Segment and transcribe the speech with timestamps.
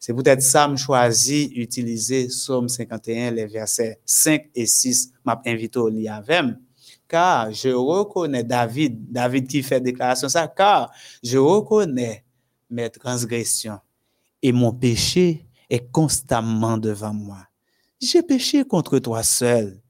[0.00, 5.78] C'est peut-être ça me choisi utiliser Somme 51, les versets 5 et 6, m'a invité
[5.78, 6.56] au lit avec
[7.10, 10.92] car je reconnais David, David qui fait déclaration ça, car
[11.22, 12.24] je reconnais
[12.70, 13.80] mes transgressions
[14.40, 17.46] et mon péché est constamment devant moi.
[18.00, 19.82] J'ai péché contre toi seul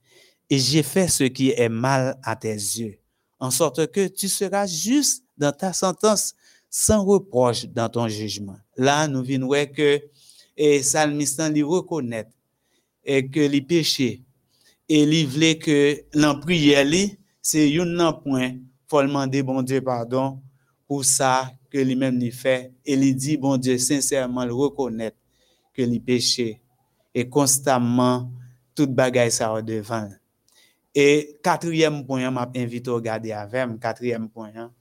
[0.49, 2.99] et j'ai fait ce qui est mal à tes yeux,
[3.39, 6.35] en sorte que tu seras juste dans ta sentence,
[6.71, 8.57] sans reproche dans ton jugement.
[8.77, 10.01] Là, nous venons que
[10.57, 12.29] et salmiste lui reconnaît
[13.05, 14.23] et que les péchés
[14.89, 16.87] et il voulait que l'en prière
[17.43, 18.55] c'est un point
[18.87, 20.41] faut demander bon Dieu pardon
[20.87, 22.73] pour ça que lui-même il fait.
[22.85, 25.17] Et il dit bon Dieu sincèrement le reconnaître
[25.73, 26.61] que les péchés
[27.15, 28.31] et constamment
[28.75, 30.09] toute bagaille ça devant
[30.95, 34.73] et quatrième point, m'a invité à regarder avec quatrième point, hein,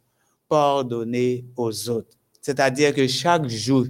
[0.49, 2.17] pardonner aux autres.
[2.41, 3.85] C'est-à-dire que chaque jour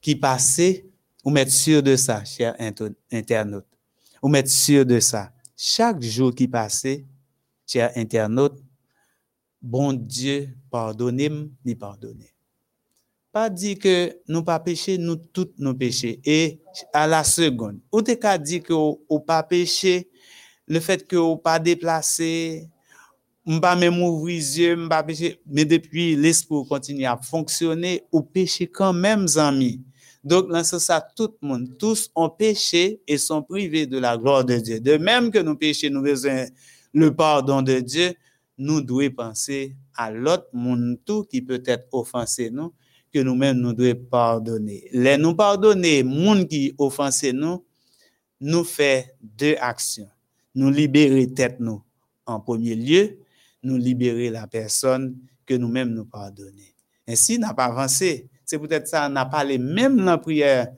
[0.00, 0.84] qui passait,
[1.24, 2.54] vous mettez sûr de ça, cher
[3.10, 3.66] internaute.
[4.20, 5.32] Vous mettez sûr de ça.
[5.56, 7.06] Chaque jour qui passait,
[7.66, 8.58] cher internaute,
[9.62, 12.34] bon Dieu, pardonnez-moi, ni pardonnez.
[13.32, 16.20] Pas dit que nous pas péché, nous tous nous péchés.
[16.24, 16.60] Et
[16.92, 20.08] à la seconde, ou t'es qu'à dire que ou pas péché,
[20.66, 22.68] le fait que ou pas déplacé,
[23.60, 28.66] pas même ouvrir les yeux, pas péché, mais depuis l'esprit continue à fonctionner, ou péché
[28.66, 29.80] quand même, amis.
[30.22, 34.16] Donc, là, c'est ça, tout le monde, tous ont péché et sont privés de la
[34.16, 34.80] gloire de Dieu.
[34.80, 36.46] De même que nous péchons, nous besoin
[36.94, 38.14] le pardon de Dieu,
[38.56, 42.72] nous devons penser à l'autre monde tout qui peut être offensé nous,
[43.12, 44.88] que nous-mêmes nous devons pardonner.
[44.92, 47.62] Les nous pardonner, monde qui offensé nous,
[48.40, 50.08] nous fait deux actions.
[50.54, 51.82] Nous libérer tête nous
[52.26, 53.18] en premier lieu,
[53.64, 56.74] nous libérer la personne que nous-mêmes nous pardonner.
[57.06, 58.28] Ainsi, n'a pas avancé.
[58.44, 60.68] C'est peut-être ça, n'a pas les mêmes la prière,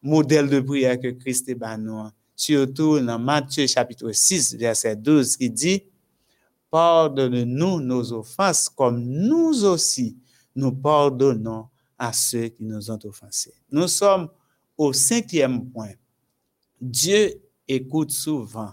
[0.00, 2.10] modèle de prière que Christ est nous.
[2.34, 5.84] Surtout dans Matthieu chapitre 6, verset 12, qui dit,
[6.70, 10.16] Pardonne-nous nos offenses comme nous aussi
[10.54, 11.68] nous pardonnons
[11.98, 13.54] à ceux qui nous ont offensés.
[13.70, 14.28] Nous sommes
[14.76, 15.92] au cinquième point.
[16.80, 18.72] Dieu écoute souvent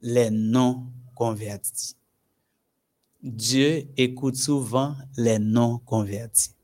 [0.00, 1.96] les non-convertis.
[3.22, 6.54] Dieu écoute souvent les non-convertis.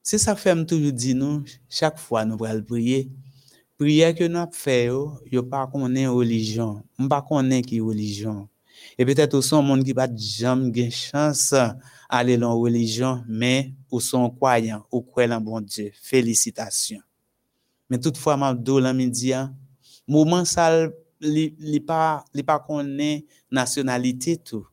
[0.00, 3.10] C'est ça que fait toujours dire nous, chaque fois nous allons prier,
[3.76, 8.48] prière que nous faisons, yo pas connaît religion, on pas connaît qui religion.
[8.96, 11.54] Et peut-être aussi un monde qui pas jamais chance
[12.08, 15.90] aller dans religion, mais ou sont croyants, ou croyant en bon Dieu.
[16.00, 17.02] Félicitations.
[17.90, 19.32] Mais toutefois, m'a do la midi,
[20.06, 20.88] moment ça
[21.20, 24.66] li, pas li pas connaît nationalité tout.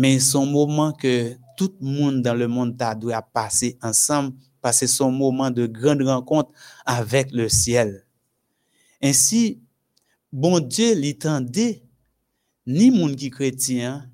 [0.00, 5.12] Mais son moment que tout le monde dans le monde doit passer ensemble, passer son
[5.12, 6.52] moment de grande rencontre
[6.86, 8.06] avec le ciel.
[9.02, 9.60] Ainsi,
[10.32, 11.82] bon Dieu l'étendait
[12.66, 14.10] ni monde qui chrétien,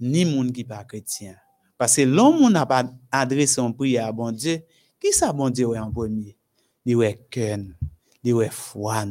[0.00, 1.36] ni monde qui pas chrétien.
[1.76, 4.62] Parce que l'homme n'a pas adressé son prière à bon Dieu,
[4.98, 6.38] qui ça bon Dieu en premier?
[6.86, 7.58] Il est cœur,
[8.24, 9.04] il est foi,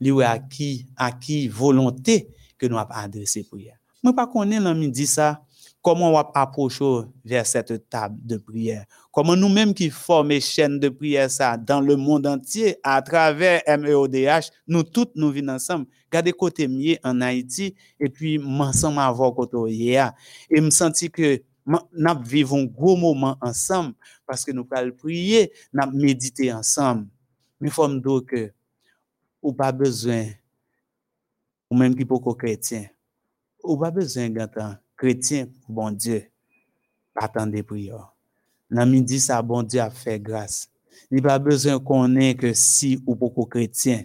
[0.00, 2.28] li à qui à qui volonté
[2.58, 3.76] que nous avons adressé prière.
[4.02, 5.44] Moi pas connais l'ami dit ça
[5.82, 8.84] comment on va approcher vers cette table de prière?
[9.10, 14.50] Comment nous-mêmes qui formons chaîne de prière ça dans le monde entier à travers MEODH,
[14.66, 15.86] nous tous nous vivons ensemble.
[16.10, 20.12] Gardez côté mieux en Haïti et puis ensemble avoir côté hier
[20.50, 23.94] et me senti que nous vivons un gros moment ensemble
[24.26, 27.06] parce que nous allons prier, nous méditer ensemble.
[27.60, 28.52] Mais il faut me dire que
[29.42, 30.26] ou pas besoin,
[31.70, 32.86] ou même qui pour chrétien,
[33.62, 34.48] ou pas besoin d'un
[35.00, 36.24] chrétien, bon Dieu,
[37.16, 38.14] attendez prière.
[38.70, 40.68] Dans midi, ça, bon Dieu a fait grâce.
[41.10, 44.04] Il pas besoin qu'on ait que si ou pour chrétien,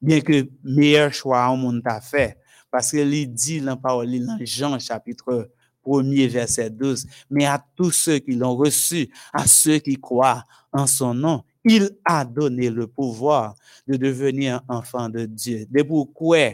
[0.00, 2.38] bien que meilleur choix au monde a fait,
[2.70, 5.50] parce que il dit dans parole, dans Jean chapitre
[5.84, 10.86] 1er verset 12, mais à tous ceux qui l'ont reçu, à ceux qui croient en
[10.86, 15.66] son nom, il a donné le pouvoir de devenir enfant de Dieu.
[15.68, 16.52] De pourquoi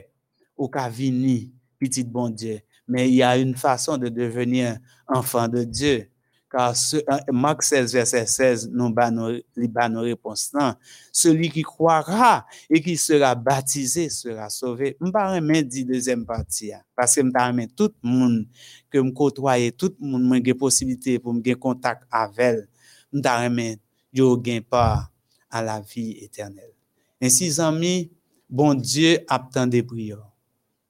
[0.57, 2.61] au Cavini, petit bon Dieu?
[2.89, 4.79] Mais il y a une façon de devenir
[5.09, 6.09] enfant de Dieu.
[6.51, 6.99] Car ce,
[7.33, 9.41] Marc 16, verset 16, nous avons
[9.91, 10.53] nos réponses.
[11.11, 14.97] Celui qui croira et qui sera baptisé sera sauvé.
[15.01, 16.73] Je ne dire deuxième partie.
[16.73, 16.83] Hein.
[16.95, 18.47] Parce que je tout le monde
[18.89, 22.69] que je côtoie, tout le monde qui a possibilité pour me contact avec.
[23.13, 23.79] Je vais
[24.13, 25.11] yo gain pas
[25.51, 26.73] à la vie éternelle.
[27.21, 28.11] Ainsi, amis,
[28.49, 30.36] bon Dieu attend des prières.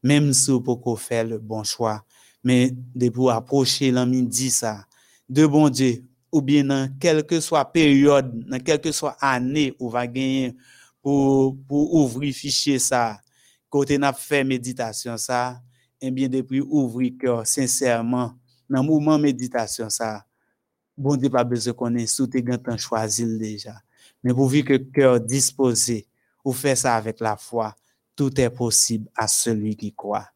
[0.02, 2.04] Même si vous pouvez faire le bon choix,
[2.44, 4.84] mais de pour approcher l'ami dit ça,
[5.28, 10.06] de bon Dieu, ou bien dans quelque soit période, dans quelque soit année ou va
[10.06, 10.54] gagner
[11.02, 13.20] pour, pour ouvrir fichier ça,
[13.68, 15.60] côté n'a fait méditation ça,
[16.00, 18.34] et eh bien depuis ouvrir cœur sincèrement
[18.68, 20.24] dans le mouvement méditation ça,
[20.96, 23.80] bon Dieu pas besoin qu'on ait sous tes gants choisi déjà.
[24.22, 26.06] Mais pourvu que cœur disposé,
[26.44, 27.74] ou faire ça avec la foi,
[28.16, 30.26] tout est possible à celui qui croit.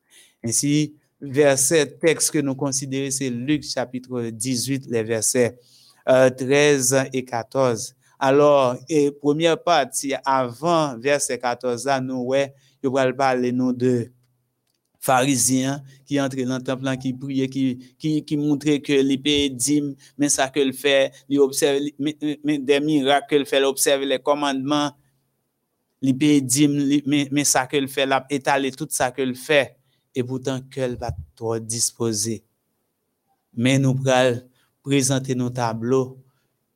[0.44, 5.58] Ainsi, verset texte que nous considérons, c'est Luc chapitre 18, les versets
[6.06, 7.94] 13 euh, et 14.
[8.18, 8.76] Alors,
[9.20, 14.10] première partie, avant verset 14, là, nous, ouais, je vais parler nous de
[14.98, 19.56] pharisiens qui entraient dans le temple, qui priaient, qui, qui, qui montraient que les pays
[20.18, 24.18] mais ça que le fait, il observe des miracles que le fait, il observe les
[24.18, 24.92] commandements,
[26.02, 26.43] pays
[27.06, 29.76] mais, ça que le fait, il étaler tout ça que le fait,
[30.14, 32.44] et pourtant qu'elle va trop disposer.
[33.55, 34.43] Mais nous allons
[34.82, 36.19] présenter nos tableaux,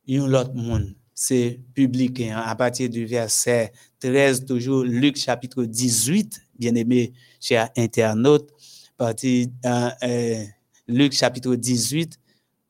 [0.09, 6.41] un autre monde, c'est public, hein, à partir du verset 13, toujours Luc chapitre 18,
[6.59, 8.51] bien-aimé chers internautes,
[8.97, 10.45] partir euh, euh,
[10.87, 12.19] Luc chapitre 18,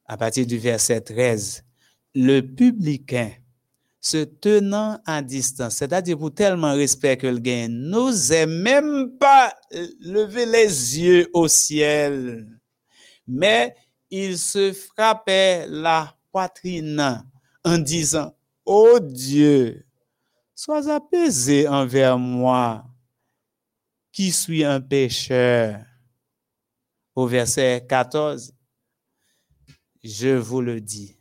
[0.07, 1.65] à partir du verset 13.
[2.15, 3.31] Le publicain
[4.05, 9.55] se tenant à distance, c'est-à-dire pour tellement respect que le gain, n'osait même pas
[10.01, 12.47] lever les yeux au ciel,
[13.27, 13.75] mais
[14.11, 17.25] il se frappait la poitrine
[17.65, 18.37] en disant,
[18.67, 19.87] Ô Dieu,
[20.55, 22.85] sois apaisé envers moi,
[24.13, 25.81] qui suis un pécheur.
[27.15, 28.53] Au verset 14,
[30.03, 31.17] je vous le dis,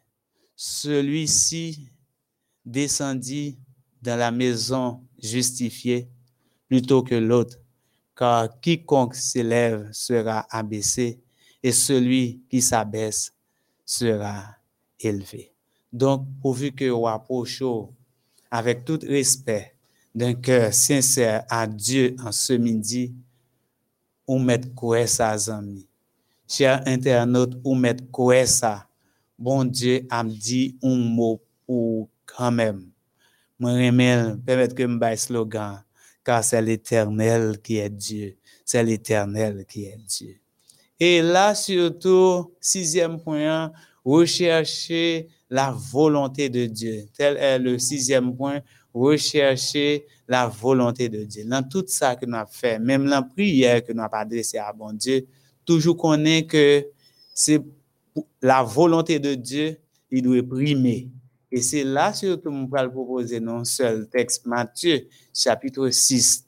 [0.57, 1.92] celui-ci
[2.65, 3.57] descendit
[4.01, 6.07] dans la maison justifiée
[6.67, 7.57] plutôt que l'autre,
[8.15, 11.19] car quiconque s'élève sera abaissé
[11.61, 13.33] et celui qui s'abaisse
[13.85, 14.55] sera
[14.99, 15.53] élevé.
[15.91, 17.85] Donc, pourvu que vous approchez
[18.49, 19.75] avec tout respect
[20.13, 23.13] d'un cœur sincère à Dieu en ce midi,
[24.27, 25.87] ou mettre quoi ça, amis?
[26.47, 28.03] Chers internautes, ou mettre
[28.45, 28.87] ça?
[29.37, 32.89] Bon Dieu a dit un mot pour quand même.
[33.59, 35.83] Moi, remets, permettre que je slogan,
[36.23, 38.37] car c'est l'éternel qui est Dieu.
[38.65, 40.35] C'est l'éternel qui est Dieu.
[40.99, 43.71] Et là, surtout, sixième point,
[44.03, 47.05] rechercher la volonté de Dieu.
[47.15, 48.61] Tel est le sixième point,
[48.93, 51.43] rechercher la volonté de Dieu.
[51.45, 54.71] Dans tout ça que nous avons fait, même la prière que nous avons adressée à
[54.73, 55.25] bon Dieu,
[55.65, 56.85] toujours qu'on que
[57.33, 57.61] c'est
[58.41, 59.77] la volonté de Dieu,
[60.11, 61.09] il doit primer.
[61.55, 66.47] Et c'est là surtout que je vais proposer non seul texte Matthieu, chapitre 6,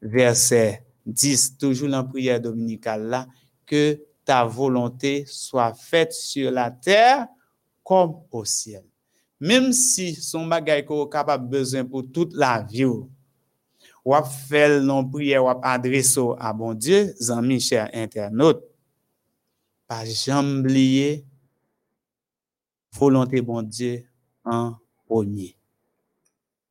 [0.00, 3.26] verset 10, toujours dans la prière dominicale là,
[3.66, 7.26] que ta volonté soit faite sur la terre
[7.84, 8.84] comme au ciel.
[9.38, 13.10] Même si son bagay ko capable besoin pour toute la vie ou,
[14.02, 14.14] ou
[14.48, 18.64] fait non prière ou adresse à bon Dieu, amis chers internautes,
[19.86, 21.26] pas jamais oublier
[22.98, 24.07] volonté bon Dieu
[24.50, 24.74] en
[25.06, 25.54] premier.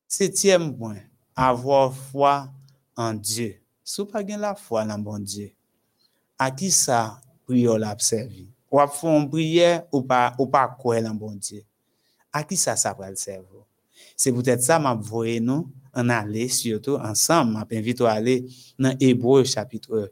[0.08, 1.00] Septième point,
[1.36, 2.50] avoir foi
[2.96, 3.56] en Dieu.
[3.84, 5.54] Si vous pas la foi dans bon Dieu,
[6.38, 7.96] à qui ça prière l'a?
[8.70, 11.64] Ou à fond prière ou pas ou pas quoi dans bon Dieu?
[12.34, 13.66] À qui ça ça va le cerveau?
[14.16, 18.46] C'est peut-être ça m'a voyé nous en aller surtout ensemble, m'a invité à aller
[18.78, 20.12] dans Hébreu chapitre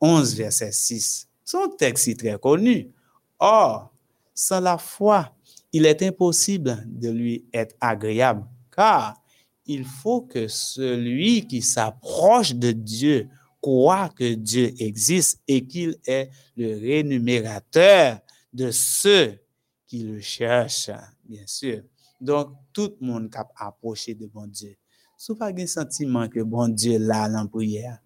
[0.00, 1.28] 11 verset 6.
[1.44, 2.90] Son texte est très connu.
[3.38, 3.92] Or,
[4.34, 5.32] sans la foi,
[5.72, 9.22] il est impossible de lui être agréable, car
[9.66, 13.28] il faut que celui qui s'approche de Dieu
[13.60, 18.18] croit que Dieu existe et qu'il est le rémunérateur
[18.52, 19.38] de ceux
[19.86, 20.90] qui le cherchent,
[21.24, 21.82] bien sûr.
[22.20, 24.76] Donc, tout le monde cap approcher de bon Dieu.
[25.16, 27.98] Sous pas un sentiment que bon Dieu dans prière?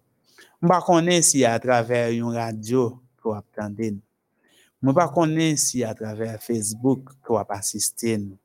[0.61, 3.89] On va connaître si à travers une radio qu'on attendez.
[3.91, 4.06] Je
[4.83, 8.37] Mwen pa konen si a traver Facebook kwa pa asiste nou,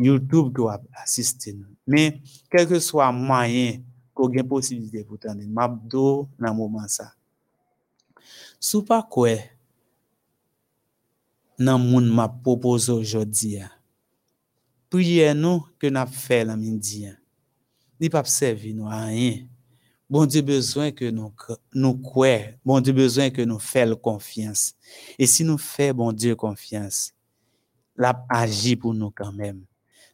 [0.00, 1.68] YouTube kwa pa asiste nou.
[1.86, 2.20] Men,
[2.52, 3.82] kelke swa mayen
[4.16, 7.10] kwa gen posibilite pou tande, mabdo nan mouman sa.
[8.56, 9.36] Sou pa kwe
[11.60, 13.68] nan moun map popozo jodi ya,
[14.88, 17.18] priye nou ke nap fe la min diyan.
[18.00, 19.44] Li pap sevi nou a yen.
[20.08, 21.32] Bon Dieu besoin que nous
[21.72, 22.54] nous croyons.
[22.64, 24.74] Bon Dieu besoin que nous fassions confiance.
[25.18, 27.12] Et si nous faisons bon Dieu confiance,
[27.96, 29.64] l'a agit pour nous quand même.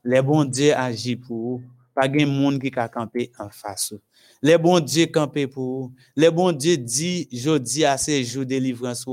[0.03, 1.63] Le bon Dieu agit pour vous.
[1.93, 3.93] Pas de monde qui a campé en face.
[4.41, 5.95] Le bon Dieu campé pour vous.
[6.17, 9.05] Le bon Dieu dit, je dis à ces jours de délivrance,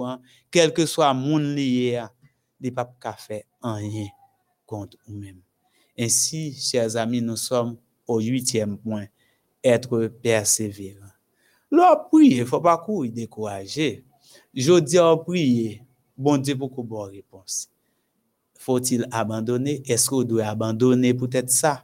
[0.52, 2.06] quel que soit le monde lié,
[2.62, 4.08] il pas faire rien.
[4.66, 5.42] contre nous-mêmes.
[6.00, 9.08] Ainsi, chers amis, nous sommes au huitième point,
[9.66, 11.12] etre perseveran.
[11.74, 14.04] Lò priye, fò pa kou y dekouraje.
[14.56, 15.82] Jodi an priye,
[16.16, 17.66] bon di pou kou bon repons.
[18.58, 21.78] Fò til abandone, esko dwe abandone pou tèt sa?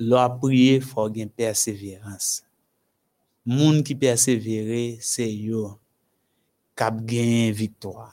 [0.00, 2.40] Lò priye, fò gen perseverans.
[3.44, 5.74] Moun ki persevere, se yo
[6.78, 8.08] kap gen viktoa.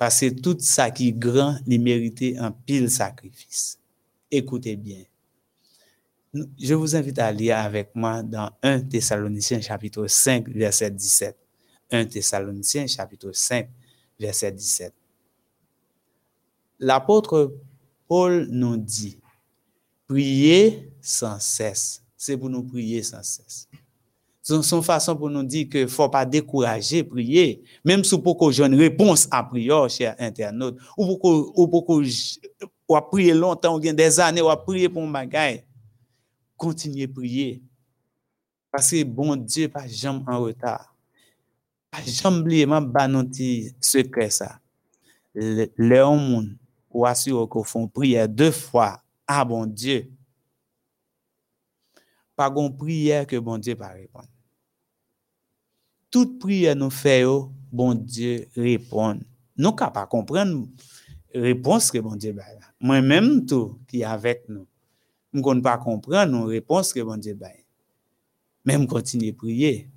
[0.00, 3.74] Pase tout sa ki gran li merite an pil sakrifis.
[4.32, 5.04] Ekoute bien.
[6.58, 11.36] Je vous invite à lire avec moi dans 1 Thessaloniciens chapitre 5 verset 17.
[11.92, 13.68] 1 Thessaloniciens chapitre 5
[14.18, 14.92] verset 17.
[16.80, 17.54] L'apôtre
[18.08, 19.20] Paul nous dit,
[20.08, 22.02] priez sans cesse.
[22.16, 23.68] C'est pour nous prier sans cesse.
[24.42, 27.62] Son, son façon pour nous dire que faut pas décourager, prier.
[27.84, 31.96] Même si pour que une réponse à prière, cher internaute, ou pour que,
[32.86, 35.60] ou longtemps, ou bien des années, ou à prier pour un bagage
[36.64, 37.60] kontinye priye.
[38.74, 40.80] Paske bon Diyo pa jom an reta.
[41.92, 44.56] Pa jom blieman banon ti sekre sa.
[45.34, 46.52] Le, le ou moun
[46.94, 48.96] ou asyo ko fon priye de fwa
[49.30, 50.02] a bon Diyo.
[52.34, 54.26] Pa gon priye ke bon Diyo pa repon.
[56.10, 59.22] Tout priye nou feyo, bon Diyo repon.
[59.54, 60.64] Nou ka pa kompren
[61.30, 62.72] repons ke bon Diyo ba la.
[62.82, 64.66] Mwen menm tou ki avek nou.
[65.34, 67.58] M kon pa kompren nou repons ke bon Dieu bay.
[68.64, 69.90] Men m kontine priye.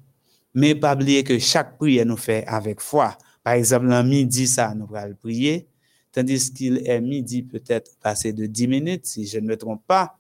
[0.58, 3.13] Men pa bliye ke chak priye nou fe avek fwa.
[3.46, 5.62] Par exemple, nan midi sa nou pral priye,
[6.12, 10.17] tandis ki el midi peut-être pase de 10 minutes, si je ne me trompe pa,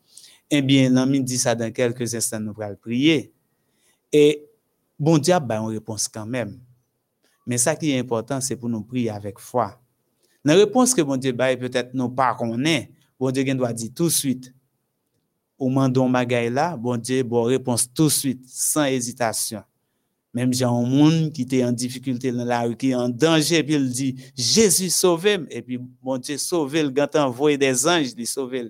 [0.47, 3.33] en bien nan midi sa dan kelke instant nou pral priye.
[4.13, 4.45] Et
[4.95, 6.53] bon Dieu bay on repons kan men.
[7.43, 9.73] Men sa ki important, se pou nou priye avek fwa.
[10.45, 12.87] Nan repons ke bon Dieu bay, peut-être nou pa konen,
[13.19, 14.53] bon Dieu gen doa di tout suite,
[15.57, 19.63] ou mandon bagay la, bon Dieu bon réponse tout de suite, sans hésitation.
[20.33, 23.63] Même j'ai un monde qui était en difficulté dans la rue, qui est en danger,
[23.63, 28.13] puis il dit, Jésus sauve et puis bon Dieu sauve le quand envoyé des anges,
[28.15, 28.69] il sauve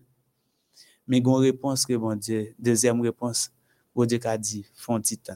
[1.08, 3.52] Mais une réponse que bon Dieu, deuxième réponse,
[3.94, 5.36] bon Dieu a dit, font titan.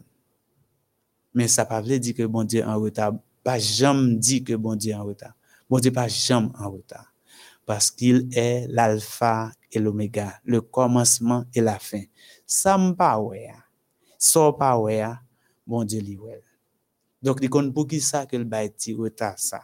[1.33, 4.75] Mais ça pas veut dire que bon Dieu en retard, pas jamais dit que bon
[4.75, 5.33] Dieu en retard.
[5.69, 7.10] Bon Dieu pas jamais en retard.
[7.65, 12.03] Parce qu'il est l'alpha et l'oméga, le commencement et la fin.
[12.45, 13.51] Ça m'pa ouais.
[14.17, 15.03] Ça pas ouais,
[15.65, 16.41] bon Dieu li ouais.
[17.21, 19.61] Donc, il compte pour qui ça que le bail ti retard ça?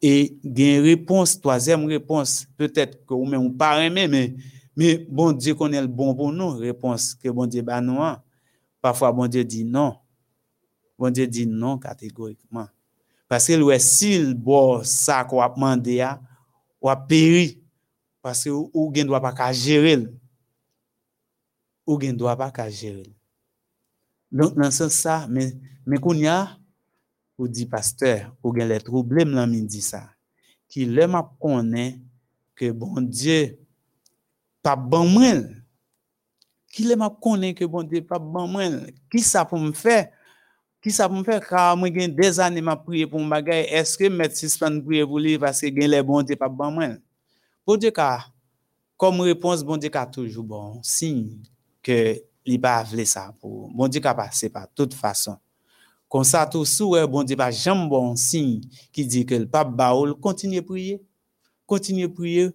[0.00, 4.34] Et une réponse, troisième réponse, peut-être que vous même pas aimé, mais,
[4.76, 8.00] mais bon Dieu connaît le bon pour nous, réponse que bon Dieu ba nous.
[8.00, 8.22] Hein.
[8.80, 9.96] Parfois, bon Dieu dit non.
[10.98, 12.68] Bon Dieu dit non catégoriquement.
[13.28, 16.00] Parce que s'il bon ça qu'on a demandé,
[16.82, 17.58] ou ap peri,
[18.24, 20.08] paske ou, ou gen dwa pa ka jerel.
[21.88, 23.08] Ou gen dwa pa ka jerel.
[24.28, 25.54] Donk nan sens sa, men,
[25.88, 26.58] men kon ya,
[27.38, 30.04] ou di pasteur, ou gen let problem lan min di sa,
[30.68, 31.96] ki lem ap konen
[32.58, 33.54] ke bon Diyo
[34.64, 35.44] pa ban mwen,
[36.74, 40.02] ki lem ap konen ke bon Diyo pa ban mwen, ki sa pou m fe,
[40.80, 44.36] qui ça pour me faire car moi gen années m'a un bagage est-ce que mettre
[44.36, 46.88] suspend prier pour lui parce que gen les bon Dieu pas bon moi?
[47.66, 48.26] Bon Dieu ka,
[48.96, 51.38] comme réponse, bon Dieu ka toujours bon signe
[51.82, 55.36] que il pas vle ça pour bon Dieu ka passer par toute façon.
[56.08, 58.60] Comme ça tout sou bon Dieu pas jamais bon signe
[58.92, 61.02] qui dit que le pape baoul continue prier.
[61.66, 62.50] Continue prier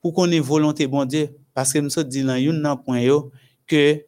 [0.00, 3.00] pour qu'on ait volonté bon Dieu parce que nous sommes dit dans yon nan point
[3.00, 3.30] yo
[3.66, 4.04] que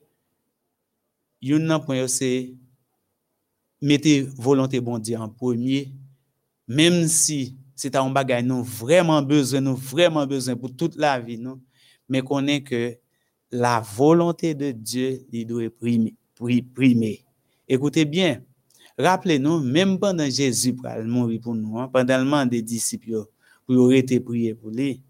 [1.40, 2.52] yon nan point yo c'est
[3.80, 5.92] mettez volonté bon Dieu en premier
[6.68, 11.38] même si c'est un bagage nous vraiment besoin, nous vraiment besoin pour toute la vie,
[11.38, 11.60] nous,
[12.08, 12.96] mais qu'on est que
[13.50, 16.14] la volonté de Dieu, il doit primer.
[16.74, 17.24] primer.
[17.66, 18.42] Écoutez bien,
[18.98, 23.24] rappelez-nous, même pendant Jésus pour mourir pour nous, hein, pendant le moment des disciples,
[23.66, 25.00] pour été prié pour lui,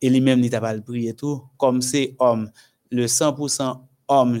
[0.00, 2.50] et lui-même n'a pas prié tout, comme c'est homme,
[2.90, 4.40] le 100% homme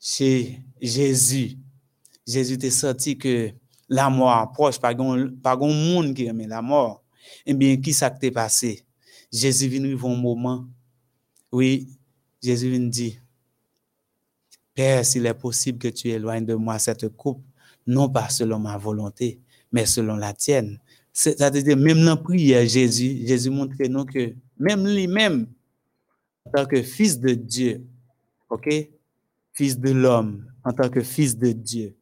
[0.00, 1.56] chez Jésus.
[2.28, 3.50] Jésus était sorti que
[3.88, 5.16] la mort approche, pas grand
[5.72, 7.02] monde qui aime la mort.
[7.46, 8.84] Eh bien, qui ça t'est passé?
[9.32, 10.66] Jésus vient vivre un moment.
[11.50, 11.88] Oui,
[12.42, 13.18] Jésus vient dit,
[14.74, 17.42] Père, s'il est possible que tu éloignes de moi cette coupe,
[17.86, 19.40] non pas selon ma volonté,
[19.72, 20.78] mais selon la tienne.
[21.14, 25.46] C'est-à-dire, même dans la prière, Jésus, Jésus montre nous que même lui-même,
[26.44, 27.86] en tant que fils de Dieu,
[28.50, 28.68] ok,
[29.54, 31.97] fils de l'homme, en tant que fils de Dieu,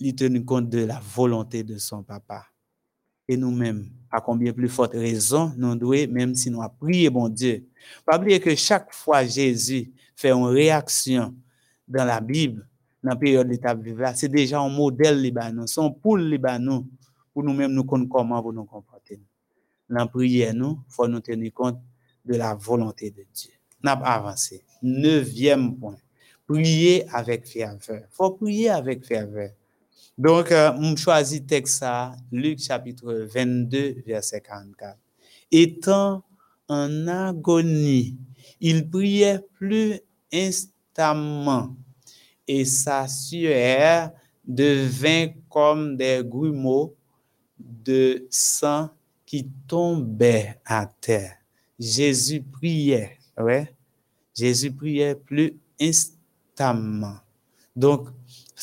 [0.00, 2.46] il tenu compte de la volonté de son papa.
[3.30, 7.28] et nous-mêmes, à combien plus forte raison, nous devons, même si nous avons prié, bon
[7.28, 7.66] Dieu.
[8.06, 11.34] Pas oublier que chaque fois Jésus fait une réaction
[11.86, 12.66] dans la Bible,
[13.02, 13.80] dans la période de l'étape
[14.14, 16.86] c'est déjà un modèle Libanon, son pour Libanon,
[17.34, 19.20] pour nous-mêmes nous connaître comment vous nous comporter.
[19.88, 21.80] Dans la prière, nous, il faut nous tenir compte
[22.24, 23.52] de la volonté de Dieu.
[23.82, 24.62] Nous avons avancé.
[24.82, 25.96] Neuvième point.
[26.46, 28.02] Prier avec ferveur.
[28.02, 29.50] Il faut prier avec ferveur.
[30.18, 31.84] Donc, euh, on choisit texte
[32.32, 34.98] Luc chapitre 22, verset 44.
[35.52, 36.24] Étant
[36.68, 38.18] en agonie,
[38.60, 40.00] il priait plus
[40.32, 41.76] instamment
[42.48, 44.10] et sa sueur
[44.44, 46.96] devint comme des grumeaux
[47.58, 48.90] de sang
[49.24, 51.36] qui tombaient à terre.
[51.78, 53.72] Jésus priait, ouais.
[54.34, 57.18] Jésus priait plus instamment.
[57.76, 58.08] Donc,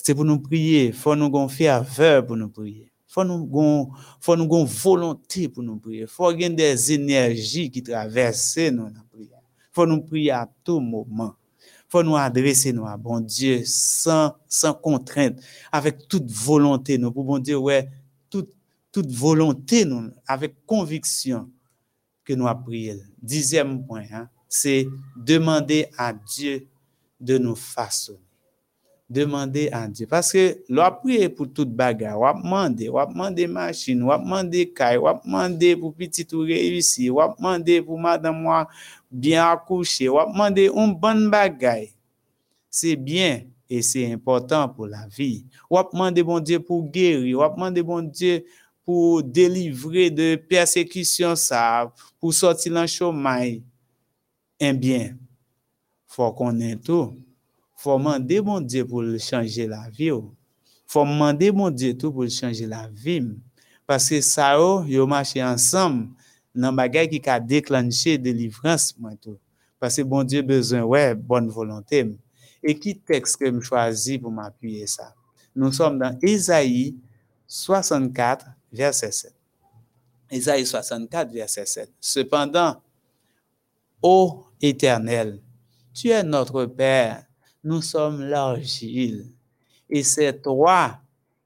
[0.04, 0.92] c'est pour nous prier.
[0.92, 2.92] Faut nous avoir ferveur pour nous prier.
[3.08, 6.06] Faut nous faut nous volonté pour nous prier.
[6.06, 9.40] Faut avoir des énergies qui traversent nous la prière.
[9.72, 11.36] Faut nous prier à tout moment.
[11.88, 15.40] Faut nous adresser nous à bon Dieu sans, sans contrainte,
[15.72, 16.98] avec toute volonté.
[16.98, 17.88] Nous, pour bon Dieu, ouais,
[18.30, 18.52] toute,
[18.92, 21.50] toute volonté, nous, avec conviction
[22.24, 22.98] que nous avons prié.
[23.22, 26.68] Dixième point, hein, c'est demander à Dieu
[27.20, 28.25] de nous façonner
[29.10, 30.08] demander à Dieu.
[30.08, 34.98] Parce que l'on prier pour toute bagarre, on demander, on demander machine, on demander caille,
[34.98, 38.68] on demander pour petit tout réussir, on demander pour madame moi
[39.12, 41.94] bien accoucher, on demander une bonne bagaille.
[42.70, 45.46] C'est bien et c'est important pour la vie.
[45.70, 48.46] On demander bon Dieu pour guérir, on demander bon Dieu
[48.84, 53.62] pour délivrer de persécution ça, pour sortir dans chômage.
[54.60, 55.18] Eh bien,
[56.08, 57.14] faut qu'on ait tout
[57.86, 60.10] faut demander mon Dieu pour changer la vie.
[60.88, 63.24] faut demander mon Dieu tout pour changer la vie.
[63.86, 66.10] Parce que ça, yo marché ensemble
[66.56, 69.38] dans bagay qui a déclenché délivrance moi tout.
[69.80, 72.12] Parce que bon Dieu besoin ouais bonne volonté.
[72.64, 75.14] Et qui texte que je choisi pour m'appuyer ça?
[75.56, 76.96] Nous sommes dans Isaïe
[77.46, 79.34] 64 verset 7.
[80.32, 81.94] Isaïe 64 verset 7.
[82.00, 82.82] Cependant,
[84.02, 85.40] ô Éternel,
[85.94, 87.25] tu es notre Père
[87.66, 89.26] nous sommes l'argile.
[89.90, 91.00] Et c'est toi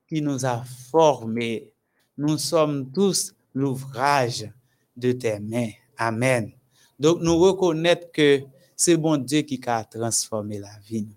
[0.07, 1.71] qui nous as formés.
[2.17, 4.51] Nous sommes tous l'ouvrage
[4.95, 5.71] de tes mains.
[5.97, 6.51] Amen.
[6.99, 8.41] Donc, nous reconnaissons que
[8.75, 11.07] c'est bon Dieu qui a transformé la vie.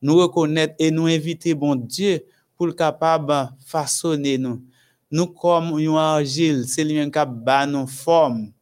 [0.00, 2.24] Nous reconnaissons et nous inviter bon Dieu
[2.56, 4.62] pour le capable façonner nous.
[5.10, 8.52] Nous comme une argile, c'est lui qui a nos forme.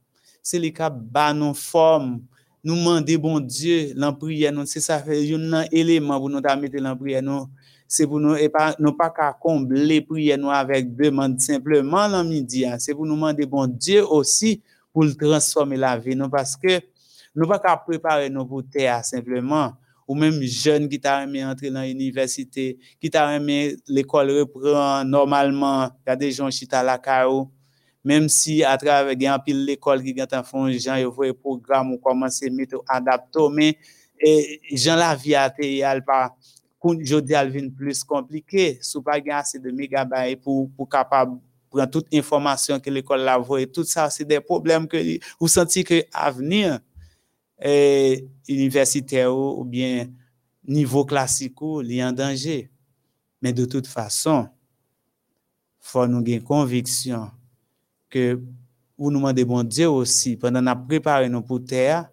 [0.43, 2.23] C'est lui qui a nos forme
[2.67, 6.97] nous demander bon Dieu la prière c'est ça fait un élément pour nous mettre la
[6.97, 7.47] prière nous
[7.87, 12.67] c'est pour nous et pas nous pas qu'à combler prière nous avec demande simplement midi
[12.67, 12.77] hein.
[12.81, 14.61] c'est pour nous demander bon Dieu aussi
[14.93, 16.81] pour transformer la vie nous parce que
[17.37, 19.75] nous pas qu'à préparer nous pour terre simplement
[20.09, 25.89] ou même jeune qui t'a aimé entrer dans l'université qui t'a aimé l'école reprend normalement
[26.05, 27.49] il y a des gens qui à la carreau
[28.07, 31.99] Mem si atrave gen apil l'ekol ki gen tan fon, jan yo vwe program ou
[32.03, 33.75] komanse meto adapto, men
[34.15, 36.29] e, jan la vi ate yal pa
[36.79, 41.35] koun jodi al vin plus komplike, sou pa gen ase de megabaye pou, pou kapab
[41.75, 45.03] pran tout informasyon ke l'ekol la vwe, tout sa se de problem ke
[45.41, 46.77] ou senti ke avenir
[47.59, 50.13] e, universite ou ou bien
[50.63, 52.69] nivou klasiko li an danje.
[53.43, 54.47] Men de tout fason,
[55.83, 57.27] fò nou gen konviksyon
[58.09, 58.41] que
[58.99, 62.09] vous nous demandez, bon Dieu aussi, pendant nous préparer nous pour terre,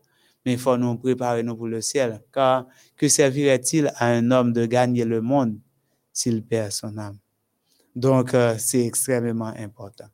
[0.45, 2.21] mais il faut nous préparer pour le ciel.
[2.31, 5.57] Car que servirait-il à un homme de gagner le monde
[6.11, 7.17] s'il perd son âme?
[7.95, 10.07] Donc, euh, c'est extrêmement important.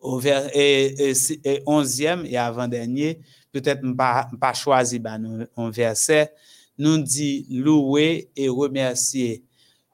[0.00, 1.12] Au et,
[1.66, 3.20] onzième et avant-dernier,
[3.52, 6.32] peut-être pas, pas choisi ben, un verset,
[6.76, 9.44] nous dit louer et remercier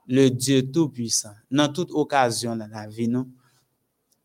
[0.07, 1.35] le Dieu Tout-Puissant.
[1.51, 3.29] Dans toute occasion dans la vie, nous,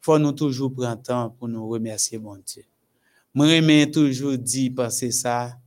[0.06, 2.62] faut nous toujours prendre temps pour nous remercier, mon Dieu.
[3.34, 4.36] Moi, j'aime toujours
[4.76, 5.58] penser ça,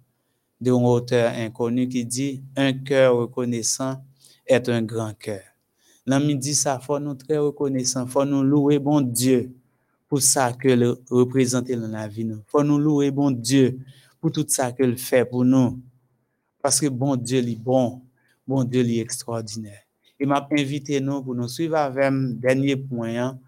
[0.61, 4.01] d'un auteur inconnu qui dit, un cœur reconnaissant
[4.47, 5.43] est un grand cœur.
[6.07, 9.51] L'ami dit ça, faut nous très reconnaissant, faut nous louer, bon Dieu,
[10.09, 12.25] pour ça que le représente dans la vie.
[12.25, 12.41] Nous.
[12.47, 13.81] Faut nous louer, bon Dieu,
[14.21, 15.81] pour tout ça qu'il fait pour nous.
[16.63, 18.03] Parce que bon Dieu, est bon,
[18.47, 19.83] bon Dieu, est extraordinaire.
[20.21, 23.39] Il m'a invité nous pour nous suivre avec un dernier point, hein,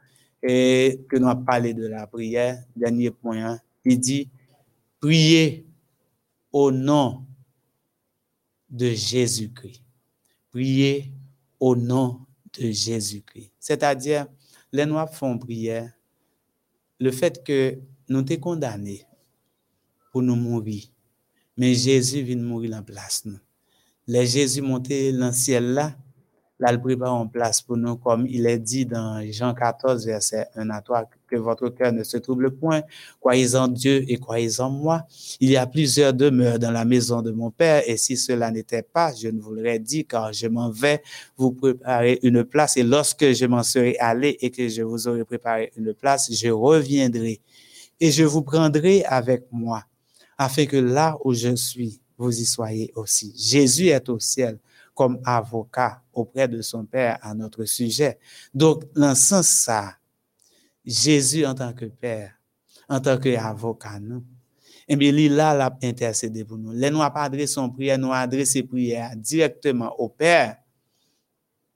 [0.42, 3.60] et que nous avons parlé de la prière, dernier point, hein.
[3.84, 4.28] il dit,
[5.00, 5.66] priez
[6.52, 7.26] au nom
[8.68, 9.82] de Jésus-Christ.
[10.50, 11.12] Priez
[11.58, 12.26] au nom
[12.58, 13.52] de Jésus-Christ.
[13.58, 14.26] C'est-à-dire,
[14.72, 15.92] les noirs font prière,
[16.98, 19.04] le fait que nous t'es condamnés
[20.12, 20.84] pour nous mourir,
[21.56, 23.26] mais Jésus vient mourir en place.
[24.06, 25.96] Les Jésus monté dans le ciel là,
[26.60, 30.46] là, il prépare en place pour nous, comme il est dit dans Jean 14, verset
[30.54, 32.82] 1 à 3, que votre cœur ne se trouble point,
[33.18, 35.06] croyez en Dieu et croyez en moi.
[35.40, 38.82] Il y a plusieurs demeures dans la maison de mon Père, et si cela n'était
[38.82, 41.02] pas, je ne vous l'aurais dit, car je m'en vais
[41.36, 45.24] vous préparer une place, et lorsque je m'en serai allé et que je vous aurai
[45.24, 47.40] préparé une place, je reviendrai
[47.98, 49.84] et je vous prendrai avec moi,
[50.36, 53.34] afin que là où je suis, vous y soyez aussi.
[53.36, 54.58] Jésus est au ciel
[55.00, 58.18] comme avocat auprès de son Père à notre sujet.
[58.52, 59.94] Donc, dans ce sens, ça,
[60.84, 62.34] Jésus en tant que Père,
[62.86, 64.22] en tant qu'avocat, nous,
[64.86, 66.72] eh bien, il là, l'a intercédé pour nous.
[66.72, 70.56] Là, nous pas adressé son prière, nous adressé prière directement au Père.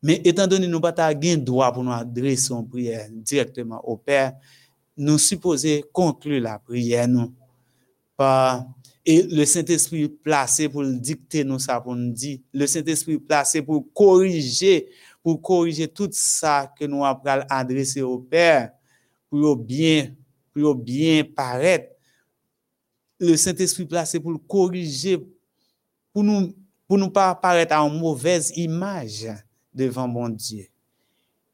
[0.03, 3.97] Mais étant donné que nous n'avons pas droit pour nous adresser son prière directement au
[3.97, 4.35] Père,
[4.99, 7.33] nous supposons conclure la prière, nous,
[8.19, 8.67] par
[9.07, 13.93] et le Saint-Esprit placé pour dicter nous ça, pour nous dire, le Saint-Esprit placé pour
[13.93, 14.89] corriger,
[15.23, 18.73] pour corriger tout ça que nous avons adressé au Père,
[19.29, 20.15] pour bien,
[20.55, 21.93] pour bien paraître.
[23.19, 25.19] Le Saint-Esprit placé pour corriger,
[26.13, 26.55] pour nous,
[26.89, 29.27] pour nous pas paraître en mauvaise image
[29.73, 30.67] devant mon Dieu.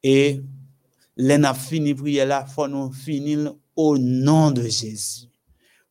[0.01, 0.41] Et
[1.17, 5.27] l'en fini prière là, faut nous finir au nom de Jésus.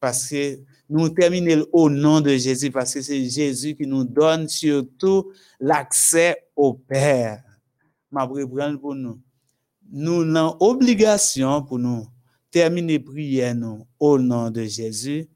[0.01, 0.59] Parce que
[0.91, 6.49] nous terminons au nom de Jésus parce que c'est Jésus qui nous donne surtout l'accès
[6.57, 7.45] au Père.
[8.11, 9.21] Ma pour nous.
[9.93, 12.07] Nous avons obligation pour nous
[12.51, 13.55] terminer prière
[14.01, 15.29] au nom de Jésus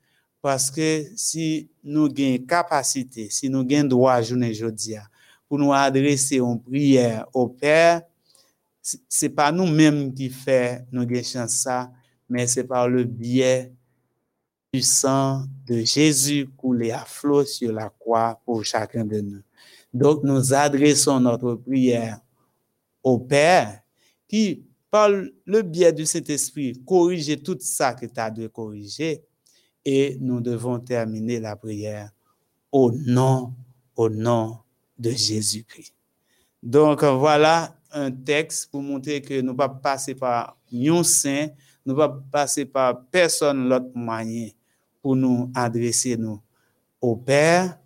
[0.43, 4.53] parce que si nous avons capacité, si nous avons droit journée
[5.49, 8.03] pour nous adresser une prière au Père,
[8.83, 11.93] c'est pas nous-mêmes qui fait nous avons ça,
[12.29, 13.73] mais c'est par le biais
[14.75, 19.41] du sang de Jésus coulé à flot sur la croix pour chacun de nous.
[19.93, 22.19] Donc, nous adressons notre prière
[23.01, 23.83] au Père
[24.27, 29.23] qui, par le biais du Saint-Esprit, corrige tout ça que tu as de corriger
[29.85, 32.11] et nous devons terminer la prière
[32.73, 33.55] au nom,
[33.95, 34.59] au nom
[34.99, 35.95] de Jésus-Christ.
[36.61, 41.47] Donc, voilà un texte pour montrer que nous ne pas passer par un saint,
[41.87, 44.49] nous ne pas passer par personne l'autre moyen
[45.05, 46.41] pour nous adresser nous
[46.99, 47.79] au Père,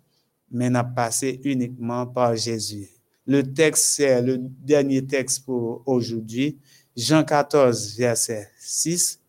[0.49, 2.87] mais n'a passé uniquement par Jésus.
[3.27, 6.57] Le texte, c'est le dernier texte pour aujourd'hui,
[6.95, 9.19] Jean 14, verset 6.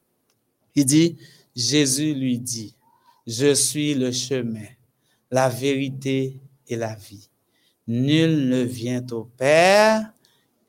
[0.77, 1.17] Il dit,
[1.53, 2.77] Jésus lui dit,
[3.27, 4.69] je suis le chemin,
[5.29, 7.29] la vérité et la vie.
[7.89, 10.13] Nul ne vient au Père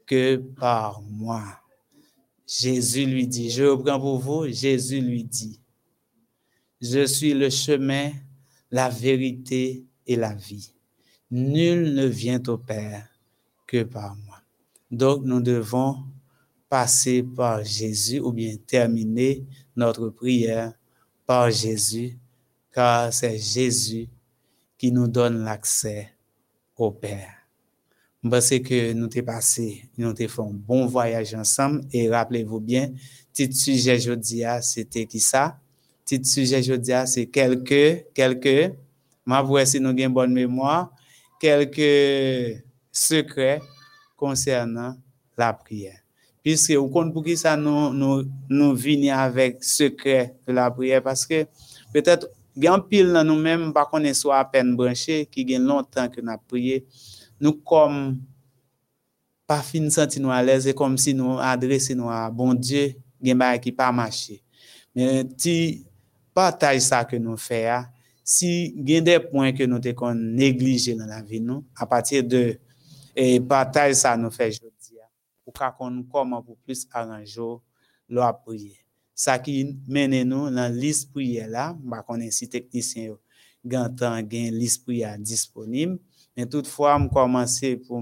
[0.08, 1.44] que par moi.
[2.48, 5.61] Jésus lui dit, je reprends pour vous, Jésus lui dit,
[6.82, 8.12] je suis le chemin,
[8.72, 10.74] la vérité et la vie.
[11.30, 13.08] Nul ne vient au Père
[13.68, 14.38] que par moi.
[14.90, 15.98] Donc nous devons
[16.68, 20.74] passer par Jésus ou bien terminer notre prière
[21.26, 22.18] par Jésus,
[22.74, 24.10] car c'est Jésus
[24.78, 26.10] qui nous donne l'accès
[26.76, 27.30] au Père.
[28.24, 32.60] Je pense que nous t'ai passé, nous t'ai fait un bon voyage ensemble et rappelez-vous
[32.60, 32.92] bien,
[33.34, 35.60] petit sujet jeudi, c'était qui ça?
[36.18, 38.74] Petit sujet aujourd'hui, c'est quelques, quelques,
[39.26, 40.92] ma voix si nous avons bonne mémoire,
[41.40, 43.62] quelques secrets
[44.16, 44.96] concernant
[45.38, 46.00] la prière.
[46.44, 51.04] Puisque vous comprenez pour qui ça nous, nous, nous venons avec secret de la prière,
[51.04, 51.46] parce que
[51.94, 55.46] peut-être, il y a un pile dans nous-mêmes, pas qu'on soit à peine branché, qui
[55.46, 56.86] gagne longtemps que nous avons prié,
[57.40, 58.20] nous comme
[59.48, 62.96] pas fin senti nous à l'aise, comme si nous adressons à bon Dieu,
[63.62, 64.42] qui pas marché.
[64.96, 65.26] Mais
[66.32, 67.86] si partage ça que nous faisons,
[68.24, 72.24] si y a des points que nous avons négligés dans la vie, nous, à partir
[72.24, 72.58] de
[73.14, 74.98] et partage ça nous fait aujourd'hui,
[75.44, 77.58] pour qu'on comment pour plus arranger
[78.08, 78.78] la prière.
[79.14, 83.14] Ça qui mène nous dans liste prière là, bah qu'on si technicien
[83.66, 86.00] gantan gain liste prière disponible,
[86.38, 88.02] mais toutefois me commencer pour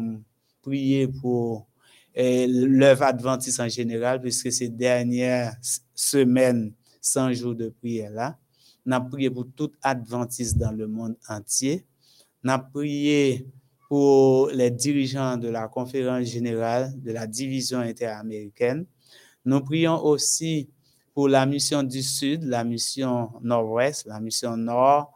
[0.61, 1.67] prier pour
[2.15, 5.55] l'œuvre adventiste en général puisque ces dernières
[5.95, 8.37] semaines 100 jours de prière là.
[8.89, 11.85] Avons prié pour tout adventiste dans le monde entier.
[12.43, 13.47] Avons prié
[13.87, 18.85] pour les dirigeants de la conférence générale de la division interaméricaine.
[19.45, 20.69] Nous prions aussi
[21.13, 25.11] pour la mission du Sud, la mission Nord-Ouest, la mission Nord,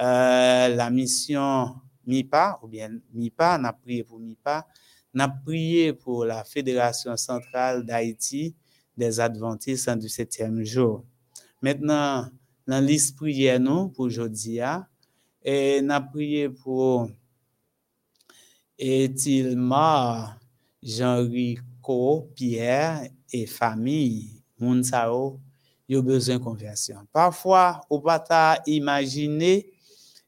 [0.00, 4.66] euh, la mission MIPA, ou bien MIPA, nous avons prié pour MIPA.
[5.14, 8.54] Nous avons prié pour la Fédération centrale d'Haïti,
[8.96, 11.04] des Adventistes du septième jour.
[11.66, 12.30] Maintenant,
[12.64, 14.60] dans l'esprit nous pour aujourd'hui,
[15.42, 17.10] et n'a prié pour
[18.78, 20.38] Etilma,
[20.80, 25.40] Jean-Rico, Pierre et famille, moun sa yo,
[25.88, 27.04] yo besoin conversion.
[27.12, 29.66] Parfois, ou pas imaginer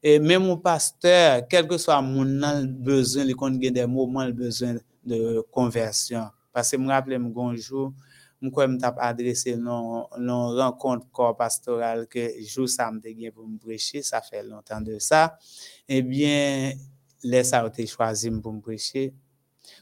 [0.03, 2.25] et même mon pasteur, quel que soit mon
[2.65, 4.75] besoin, il y a des moments le besoin
[5.05, 6.25] de conversion.
[6.51, 7.93] Parce que je me rappelle un jour,
[8.41, 14.21] je me adressé une rencontre corps pastoral que jour ça me pour me prêcher, ça
[14.21, 15.37] fait longtemps de ça.
[15.87, 16.73] Eh bien,
[17.23, 19.13] les ça a choisi pour me prêcher.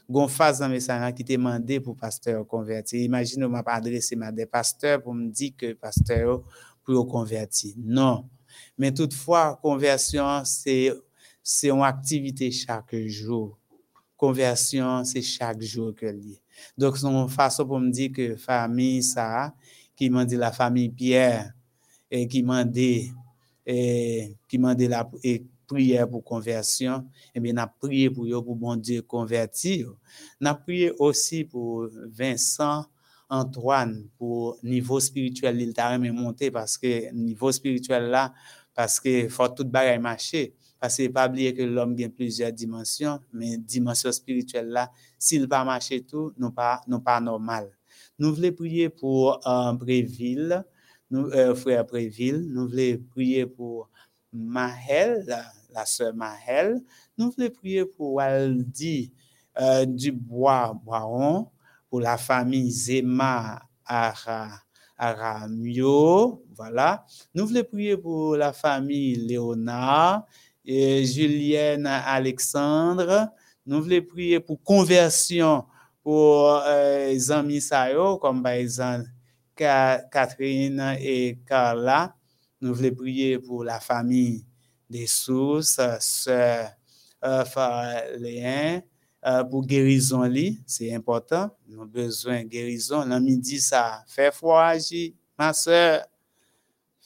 [0.08, 0.80] Gon phase dans mes
[1.14, 3.04] qui t'a demandé pour pasteur converti.
[3.04, 6.42] Imagine, je m'a adressé à des pasteurs pour me dire que pasteur
[6.84, 7.74] pour convertir.
[7.78, 8.28] Non.
[8.76, 10.92] Mais toutefois, conversion, c'est
[11.62, 13.57] une activité chaque jour.
[14.18, 16.42] Conversion, c'est chaque jour que lié.
[16.76, 19.54] Donc, c'est une façon pour me dire que famille, ça,
[19.96, 21.52] qui m'a dit la famille Pierre,
[22.10, 23.12] et qui m'a dit,
[23.64, 25.08] qui m'a dit la
[25.66, 29.94] prière pour conversion, eh bien, n'a prié pour eux, pour bon Dieu convertir.
[30.40, 32.86] N'a prié aussi pour Vincent,
[33.30, 38.32] Antoine, pour niveau spirituel, il t'a monté parce que niveau spirituel là,
[38.74, 40.54] parce que faut tout bagaille marcher.
[40.80, 45.64] Parce que pas oublier que l'homme a plusieurs dimensions, mais dimension spirituelle là, s'il pas
[45.64, 47.70] marcher tout, non pas, non pas normal.
[48.18, 50.64] Nous voulons prier pour euh, Bréville,
[51.10, 53.90] nous, euh, frère Bréville, nous voulons prier pour
[54.32, 55.24] Mahel,
[55.70, 56.80] la, sœur Mahel,
[57.16, 59.12] nous voulons prier pour Waldi
[59.60, 61.48] euh, Dubois Boiron,
[61.90, 64.50] pour la famille Zema Ara
[64.98, 67.06] Aramio, voilà.
[67.32, 70.26] Nous voulons prier pour la famille Léonard
[70.70, 73.30] et Julienne Alexandre.
[73.64, 75.64] Nous voulons prier pour conversion
[76.02, 77.66] pour euh, les amis
[78.20, 79.06] comme par exemple
[79.56, 82.14] Catherine et Carla.
[82.60, 84.44] Nous voulons prier pour la famille
[84.90, 86.70] des sources, sœur
[87.24, 87.44] euh,
[89.26, 90.30] euh, pour guérison
[90.66, 91.50] c'est important.
[91.66, 93.06] Nous avons besoin de guérison.
[93.06, 94.74] L'ami dit ça, fais foi
[95.38, 96.04] ma soeur.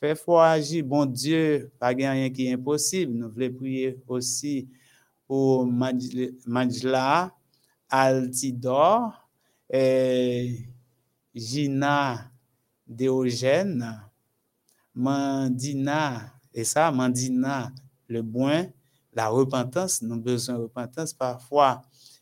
[0.03, 3.13] Fè fwa aji, bon Diyo, pa gen yon ki imposib.
[3.15, 4.65] Nou vle priye osi
[5.31, 7.31] pou Majla,
[7.87, 9.13] Altidor,
[9.71, 9.85] e,
[11.39, 11.95] Gina
[12.83, 13.79] Deogen,
[14.91, 16.03] Mandina,
[16.51, 17.69] e sa Mandina,
[18.11, 18.73] le bwen,
[19.15, 21.77] la repentans, nou bezon repentans, parfwa,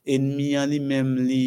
[0.04, 1.46] enmi an li mem li,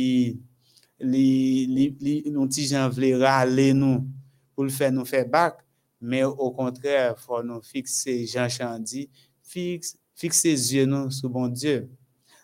[0.97, 1.27] li,
[1.69, 4.01] li, li, nou ti jan vle rale nou,
[4.57, 5.61] pou l fè nou fè bak,
[6.03, 9.09] mais au contraire, faut nous fixer, Jean Chandy,
[9.41, 11.89] fixe, fixer les yeux nous sur bon Dieu.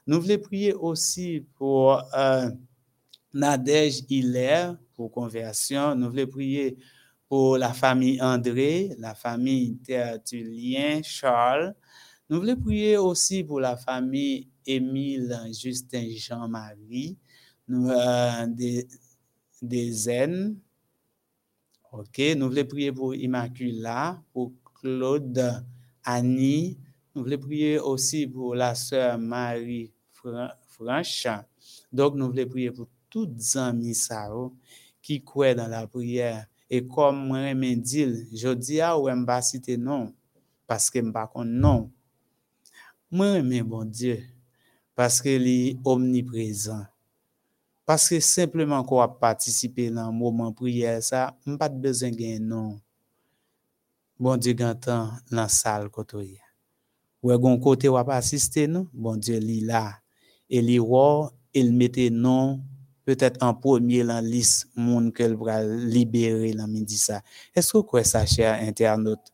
[0.07, 2.49] Nous voulons prier aussi pour euh,
[3.33, 5.93] Nadège Hilaire pour conversion.
[5.93, 6.77] Nous voulons prier
[7.27, 11.75] pour la famille André, la famille Tertullien, Charles.
[12.29, 17.17] Nous voulons prier aussi pour la famille Émile Justin Jean-Marie,
[17.69, 18.87] euh, des,
[19.61, 20.09] des
[21.91, 25.65] OK, nous voulons prier pour Immacula, pour Claude,
[26.03, 26.77] Annie.
[27.15, 31.27] Nous voulons prier aussi pour la sœur Marie Franche.
[31.91, 33.97] Donc, nous voulons prier pour toutes amis
[35.01, 36.45] qui croient dans la prière.
[36.69, 39.07] Et comme moi, je dis, je dis à ou
[39.41, 40.13] citer non,
[40.67, 41.89] parce que ne pas non.
[43.09, 44.21] Moi, mais bon Dieu,
[44.93, 46.85] parce qu'il est omniprésent.
[47.89, 52.11] Parce que simplement qu'on a participé dans le moment de prière, ça, n'a pas besoin
[52.11, 52.79] de non.
[54.19, 56.39] Bon Dieu, gantan dans la salle côté.
[57.23, 59.95] Ou est côté ou pas assister nous, bon Dieu est là.
[60.51, 60.79] Et li
[61.55, 62.61] il mettait non
[63.05, 67.23] peut-être en premier dans la liste monde qu'elle va libérer dans midi ça.
[67.55, 69.33] Est-ce que vous croyez ça cher internaute?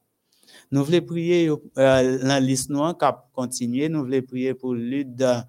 [0.72, 3.90] Nous voulons prier euh, la liste noire qui continuer.
[3.90, 5.46] Nous voulons prier pour Lude,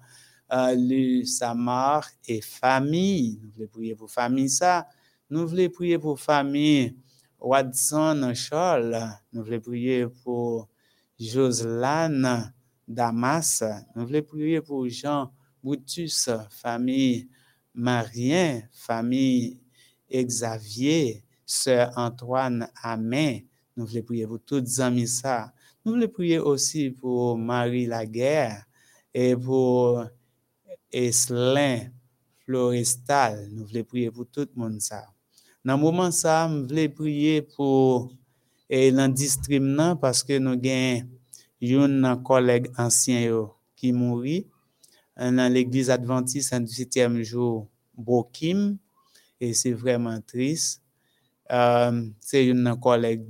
[0.51, 3.39] euh, Samar et famille.
[3.41, 4.87] Nous voulons prier pour famille ça.
[5.29, 6.95] Nous voulons prier pour famille
[7.39, 9.09] Watson Charles.
[9.33, 10.69] Nous voulons prier pour
[11.19, 12.53] Joselane
[12.87, 13.63] Damas.
[13.95, 15.31] Nous voulons prier pour Jean
[15.63, 17.27] Boutus, famille
[17.73, 19.59] Marien, famille
[20.11, 23.41] Xavier, sœur Antoine Amen.
[23.75, 25.53] Nous voulons prier pour toutes les amis ça.
[25.83, 28.65] Nous voulons prier aussi pour Marie Laguerre
[29.13, 30.05] et pour
[30.91, 31.89] Eslin
[32.45, 33.49] Florestal.
[33.51, 35.05] Nous voulons prier pour tout le monde ça.
[35.63, 38.11] Dans le moment ça, nous voulons prier pour
[38.69, 39.13] et dans
[39.95, 40.59] parce que nous
[41.77, 44.47] avons un collègue ancien qui mourit
[45.17, 48.77] dans l'église adventiste du septième jour, Bokim.
[49.39, 50.81] et c'est vraiment triste.
[51.49, 53.25] Euh, c'est une collègue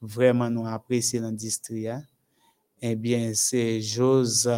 [0.00, 1.88] vraiment nous apprécie l'industrie.
[1.88, 2.02] Hein.
[2.80, 4.50] Eh bien, c'est Jose,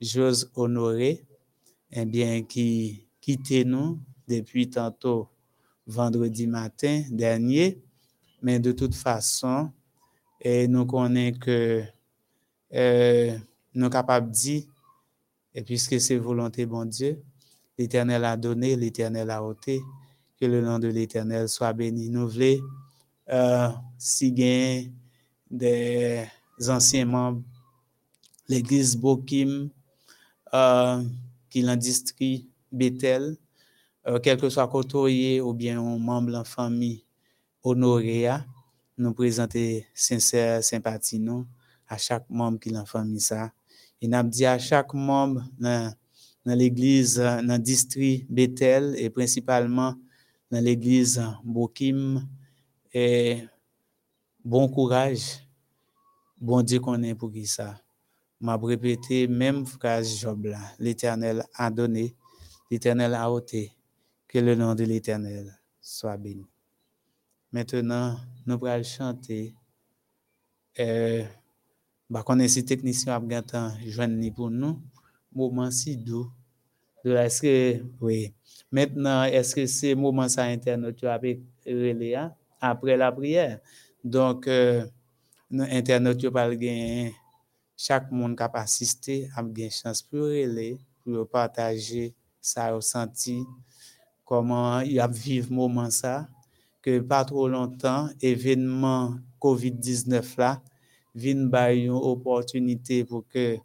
[0.00, 1.24] Jose Honoré,
[1.90, 5.28] eh bien, qui quittait nous depuis tantôt
[5.86, 7.82] vendredi matin dernier.
[8.42, 9.72] Mais de toute façon,
[10.40, 11.82] et nous connaissons que
[12.74, 13.38] euh,
[13.74, 14.62] nous capables de dire,
[15.54, 17.22] et puisque c'est volonté bon Dieu,
[17.76, 19.80] l'Éternel a donné, l'Éternel a ôté,
[20.40, 22.10] que le nom de l'Éternel soit béni.
[22.10, 22.60] Nous voulons,
[23.30, 24.32] euh, si
[25.50, 26.26] des
[26.68, 27.42] anciens membres,
[28.48, 29.70] l'église Bokim,
[30.54, 31.02] euh,
[31.48, 33.36] qui l'industrie Bethel,
[34.06, 37.04] euh, quel que soit côté ou bien un membre de la famille
[37.62, 38.28] honoré,
[38.96, 41.22] nous présenter sincère sympathie
[41.86, 43.52] à chaque membre qui la famille ça.
[44.00, 45.94] Et nous dit à chaque membre dans,
[46.44, 49.94] l'église, dans le district Bethel et principalement
[50.50, 52.26] dans l'église Bokim,
[54.44, 55.46] bon courage,
[56.40, 57.80] bon Dieu qu'on est pour qui ça.
[58.40, 60.48] M'a répété même phrase Job.
[60.78, 62.14] L'Éternel a donné,
[62.70, 63.72] l'Éternel a ôté.
[64.28, 66.46] Que le nom de l'Éternel soit béni.
[67.50, 69.54] Maintenant, nous allons chanter.
[70.78, 71.24] Euh,
[72.10, 74.80] bah, qu'on est si technicien à joindre pour nous.
[75.32, 76.30] Moment si doux.
[77.04, 78.34] Est-ce que, oui.
[78.70, 81.18] Maintenant, est-ce que c'est moment ça internet tu as
[82.16, 82.34] hein?
[82.60, 83.60] après la prière?
[84.04, 84.84] Donc, euh,
[85.50, 86.50] internet tu pas
[87.78, 93.44] gagner chaque monde qui a assisté a une chance pour relé, pour partager sa ressenti,
[94.24, 96.28] comment il a vécu moment ça,
[96.82, 100.62] que pas trop longtemps, événement COVID-19 là,
[101.14, 103.56] vient une opportunité pour que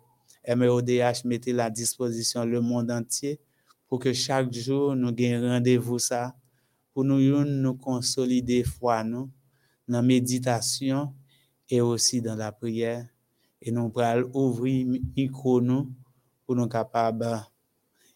[0.48, 3.40] MEODH mette la disposition le monde entier
[3.88, 6.36] pour que chaque jour nous ayons rendez-vous ça,
[6.94, 9.30] pour nous, nous consolider foi nous,
[9.88, 11.14] dans la méditation
[11.70, 13.13] et aussi dans la prière.
[13.66, 15.62] Et nous allons ouvrir le micro
[16.46, 17.40] pour nous capables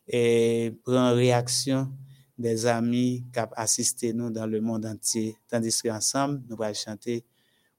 [0.05, 1.89] et prendre réaction
[2.37, 5.37] des amis qui assisté nous dans le monde entier.
[5.47, 7.23] Tandis qu'ensemble, nous allons chanter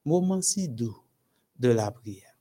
[0.03, 0.97] Moment si doux
[1.59, 2.35] de la prière.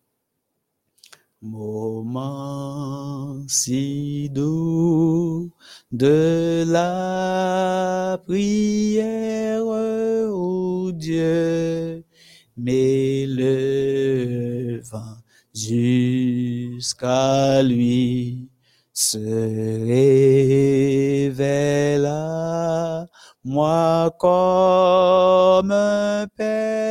[1.41, 5.51] Moment si doux
[5.91, 12.05] de la prière, ô Dieu,
[12.55, 13.57] m'élevant
[15.65, 17.31] jusqu'à
[17.63, 18.49] lui,
[18.93, 19.17] se
[21.17, 22.17] révéla
[23.43, 26.87] moi comme un père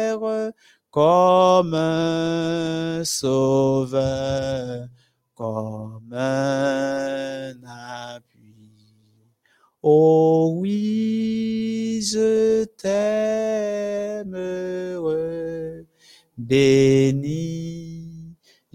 [0.96, 4.88] comme un sauveur,
[5.35, 8.72] comme un appui.
[9.83, 14.35] Oh oui, je t'aime,
[16.38, 17.75] béni,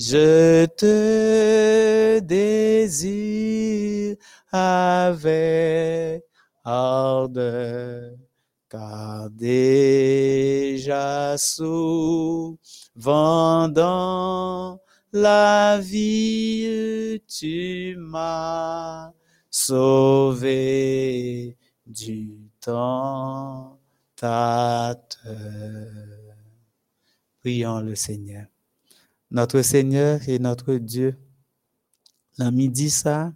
[0.01, 4.15] je te désire
[4.51, 6.23] avec
[6.63, 8.15] ardeur
[8.67, 12.57] car déjà souvent
[13.69, 14.81] dans
[15.13, 19.11] la vie tu m'as
[19.51, 23.77] sauvé du temps
[27.41, 28.50] Prions le Seigneur.
[29.31, 31.17] Notre Seigneur et notre Dieu,
[32.37, 33.33] la midi ça,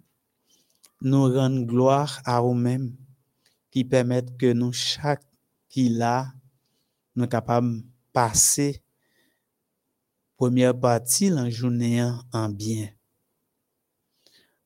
[1.00, 2.94] nous rend gloire à nous-mêmes
[3.70, 5.24] qui permettent que nous, chaque
[5.70, 6.34] qui là,
[7.14, 8.82] nous capables de passer
[10.36, 12.90] première partie la journée en bien.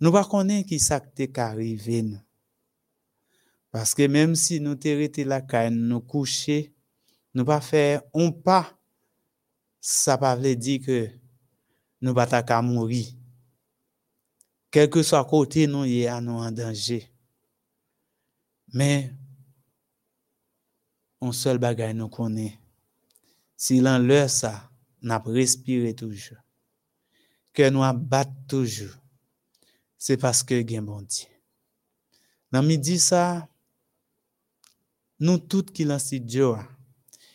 [0.01, 2.07] Nous ne connaissons qui ça qui arrivé.
[3.71, 6.75] Parce que même si nous t'arrêtons la caille, nous coucher,
[7.35, 8.77] nous pas faire un pas,
[9.81, 11.20] ça ne veut dire que
[12.01, 13.05] nou bata ka mouri.
[14.73, 17.03] Kelke swa kote nou ye a nou an danje.
[18.73, 19.11] Men,
[21.21, 22.55] on sol bagay nou konen.
[23.61, 24.55] Si lan lè sa,
[25.03, 26.39] nap respire toujou.
[27.53, 28.93] Ke nou ap bat toujou.
[30.01, 31.27] Se paske gen bondi.
[32.51, 33.45] Nan mi di sa,
[35.21, 36.65] nou tout ki lansi Djoa,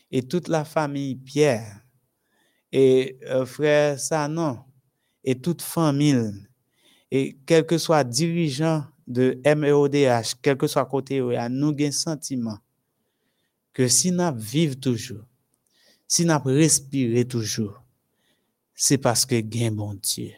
[0.09, 1.84] e tout la fami Pierre,
[2.77, 4.59] et euh, frère Sanon
[5.23, 6.33] et toute famille
[7.09, 12.57] et quel que soit dirigeant de MEODH, quel que soit côté, nous avons un sentiment
[13.71, 15.23] que si nous vivons toujours,
[16.05, 17.81] si nous respirons toujours,
[18.73, 20.33] c'est parce que gain bon Dieu.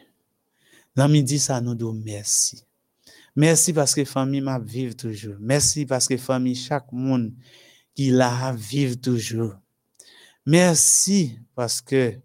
[0.96, 2.62] Midi, ça nous dit merci.
[3.34, 5.36] Merci parce que famille m'a vive toujours.
[5.40, 7.32] Merci parce que famille, chaque monde
[7.96, 9.54] qui la vive toujours.
[10.46, 12.20] Merci parce que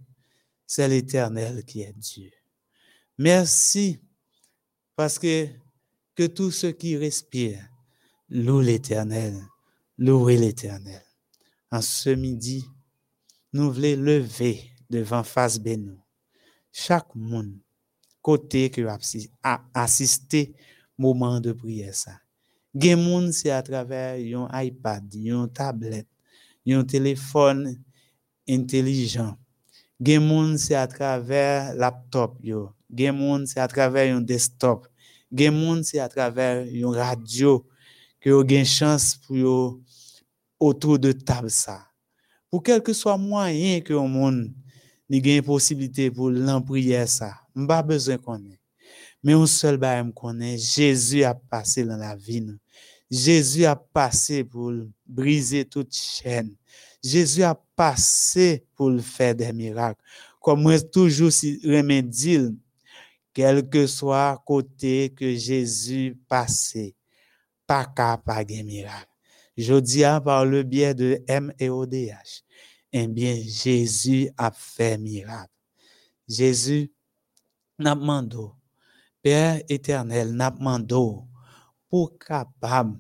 [0.75, 2.31] c'est l'Éternel qui est Dieu.
[3.19, 3.99] Merci
[4.95, 5.47] parce que,
[6.15, 7.69] que tous ceux qui respirent
[8.27, 9.39] louent l'Éternel,
[9.99, 11.03] louez l'Éternel.
[11.71, 12.65] En ce midi,
[13.53, 15.99] nous voulons lever devant face Bénou.
[16.71, 17.59] Chaque monde,
[18.19, 18.81] côté que
[19.43, 20.55] a assisté
[20.97, 22.19] moment de prière ça.
[23.31, 26.09] C'est à travers un iPad, une tablette,
[26.67, 27.79] un téléphone
[28.49, 29.37] intelligent.
[29.99, 32.71] Gen moun c'est à travers laptop yo.
[32.93, 34.87] Gen moun c'est à travers un desktop.
[35.31, 37.65] Gen moun c'est à travers une radio
[38.19, 39.81] que yo gen chance pour yo
[40.59, 41.13] autour de
[41.47, 41.87] ça.
[42.49, 44.53] Pour quel que soit moyen que au monde
[45.09, 46.63] ni gen possibilité pour l'en
[47.05, 47.33] ça.
[47.55, 48.61] M'pa besoin connaître.
[49.23, 52.45] Mais un seul bagage connaît, Jésus a passé dans la vie.
[53.09, 54.73] Jésus a passé pour
[55.05, 56.55] briser toute chaîne.
[57.03, 60.01] Jésus a passé pour faire des miracles.
[60.39, 62.57] Comme toujours si remédie,
[63.33, 66.95] quel que soit côté que Jésus passé,
[67.65, 69.07] pas capable de miracle.
[69.57, 72.43] Je dis par le biais de MEODH,
[72.91, 75.51] eh bien, Jésus a fait miracle.
[76.27, 76.91] Jésus
[77.79, 77.95] n'a
[79.21, 80.53] Père éternel, n'a
[81.89, 82.99] pour capable,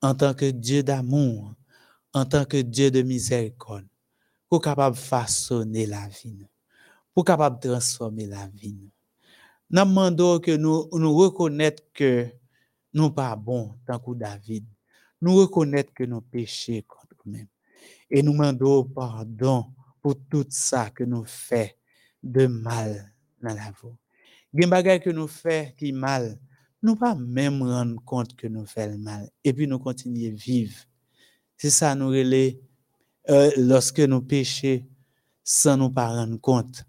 [0.00, 1.54] en tant que Dieu d'amour,
[2.12, 3.86] en tant que Dieu de miséricorde,
[4.48, 6.46] pour capable façonner la vie,
[7.14, 8.90] pour capable transformer la vie.
[9.70, 11.30] N'a que nous, nous
[11.94, 12.28] que
[12.92, 14.66] nous pas bons, tant que David.
[15.20, 17.46] Nous reconnaître que nous péchons contre nous-mêmes.
[18.10, 19.66] Et nous demandons pardon
[20.02, 21.76] pour tout ça que nous fait
[22.22, 23.96] de mal dans la vie
[24.52, 26.38] gen bagay que nous fait qui mal,
[26.82, 30.74] nous pas même rendre compte que nous faisons mal et puis nous continuer vivre.
[31.62, 32.58] C'est ça nous relais
[33.28, 34.82] euh, lorsque nous péchons
[35.44, 36.86] sans nous pas rendre compte.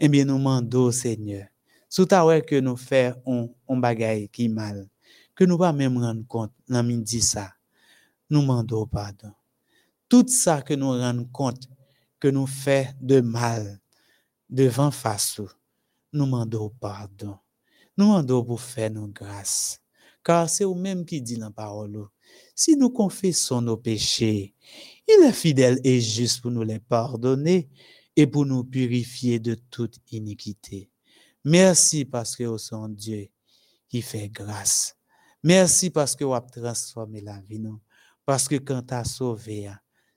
[0.00, 1.46] Eh bien nous demandons Seigneur,
[1.90, 4.88] sous ta que nous faisons un, bagay qui mal,
[5.34, 7.52] que nous pas même rendre compte, nous dit ça.
[8.30, 9.30] Nous demandons pardon.
[10.08, 11.68] Tout ça que nous rendons compte
[12.18, 13.78] que nous faisons de mal
[14.48, 15.38] devant face
[16.14, 17.36] nous demandons pardon.
[17.98, 19.82] Nous demandons pour faire nos grâces.
[20.24, 22.08] Car c'est vous-même qui dit la parole.
[22.54, 24.54] Si nous confessons nos péchés,
[25.08, 27.68] il est fidèle et juste pour nous les pardonner
[28.16, 30.90] et pour nous purifier de toute iniquité.
[31.44, 33.28] Merci parce que son Dieu
[33.88, 34.96] qui fait grâce.
[35.42, 37.58] Merci parce que vous avez transformé la vie.
[37.58, 37.80] Nous.
[38.24, 39.70] Parce que quand tu as sauvé,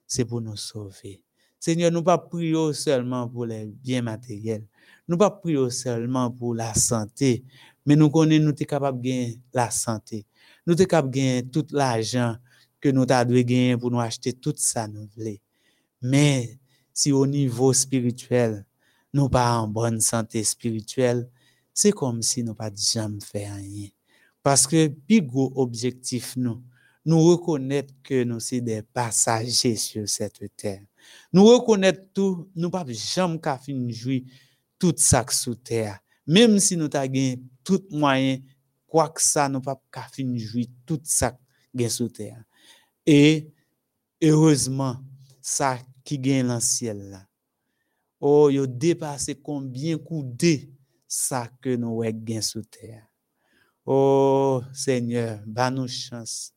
[0.05, 1.21] c'est pour nous sauver.
[1.59, 4.65] Seigneur, nous pas prions seulement pour les biens matériels,
[5.07, 7.43] nous pas prions seulement pour la santé,
[7.85, 10.25] mais nous connaissons nous sommes capables de gagner la santé.
[10.67, 12.35] Nous sommes gagner tout l'argent
[12.81, 15.37] que nous avons gagner pour nous acheter tout ça nous voulons.
[16.01, 16.59] Mais
[16.93, 18.65] si au niveau spirituel,
[19.13, 21.29] nous pas en bonne santé spirituelle,
[21.73, 23.87] c'est comme si nous pas jamais fait rien.
[24.43, 24.91] Parce que
[25.21, 26.61] gros objectif nous,
[27.05, 30.81] nous reconnaître que nous sommes des passagers sur cette terre.
[31.31, 34.23] Nous reconnaître tout, nous pas jamais qu'à fin jouir
[34.77, 35.99] tout ça sous terre.
[36.25, 38.39] Même si nous avons tout moyen,
[38.87, 41.37] quoi que ça, nous pas qu'à fin jouir tout ça
[41.77, 42.43] qui sous terre.
[43.05, 43.51] Et
[44.21, 44.97] heureusement,
[45.41, 47.27] ça qui gagne dans le ciel là.
[48.19, 50.71] Oh, il dépassé combien coudé
[51.07, 53.07] ça que nous avons sous terre.
[53.85, 56.51] Oh Seigneur, ba nous chance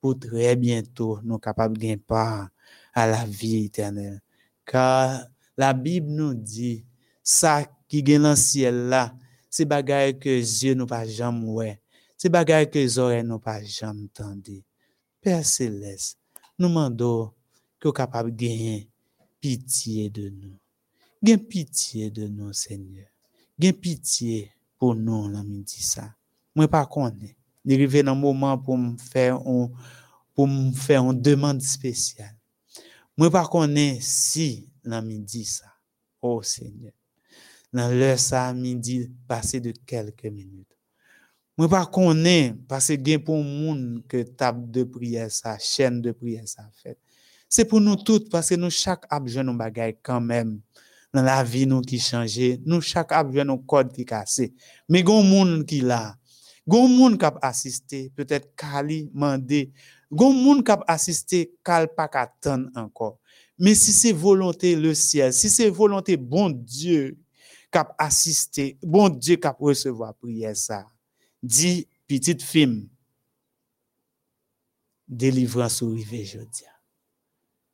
[0.00, 2.48] pour très bientôt nous capables de part
[2.92, 4.20] à la vie éternelle.
[4.64, 5.26] Car
[5.56, 6.84] la Bible nous dit,
[7.22, 8.88] ça qui est dans le ciel
[9.64, 11.80] bagaille que Dieu nous pas jamais ouais.
[12.16, 14.62] C'est bagaille que les oreilles nous pas jamais entendu.
[15.20, 16.18] Père céleste,
[16.58, 17.32] nous demandons
[17.78, 18.88] que capable de gagner
[19.40, 20.58] pitié de nous.
[21.22, 23.06] Gain pitié de nous, Seigneur.
[23.58, 26.14] Gain pitié pour nous, là, dit ça.
[26.54, 27.34] Moi, pas connaître.
[27.64, 29.70] Il arrivé dans un moment pour me faire un,
[30.34, 32.36] pour me faire une demande spéciale.
[33.16, 35.66] Moi, pas connaître si, là, dit ça.
[36.22, 36.92] Oh, Seigneur
[37.76, 40.66] dans l'heure ça midi passé de quelques minutes.
[41.58, 46.12] Moi pas connais parce que gain pour monde que table de prière ça chaîne de
[46.12, 46.96] prière ça fait.
[47.50, 50.60] C'est pour nous toutes parce que nous chaque a besoin nos bagaille quand même
[51.12, 54.54] dans la vie nous qui changer, nous chaque a besoin nos code qui cassé.
[54.88, 56.16] Mais gon monde qui là,
[56.66, 59.70] gon monde qui a assisté, peut-être Kali mandé,
[60.10, 63.18] gon monde qui a assisté kal pas attendre encore.
[63.58, 67.18] Mais si c'est volonté le ciel, si c'est volonté bon Dieu
[67.70, 70.86] cap assister, bon Dieu cap recevoir prière ça.
[71.42, 72.88] Dit petite film,
[75.06, 76.70] délivrance ou rive jodia.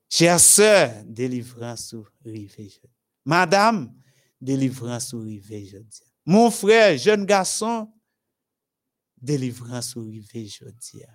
[0.08, 2.90] Chère sœur, délivrance ou rive jodia.
[3.24, 3.94] Madame,
[4.40, 6.06] délivrance ou rive jodia.
[6.26, 7.92] Mon frère, jeune garçon,
[9.16, 11.08] délivrance ou rive jodia.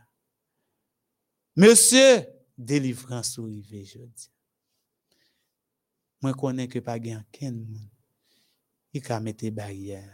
[1.56, 4.32] Monsieur, délivrance ou rive jodia.
[6.22, 7.64] Moi, connais que pas gain ken.
[8.98, 10.10] Il ka mette barrière.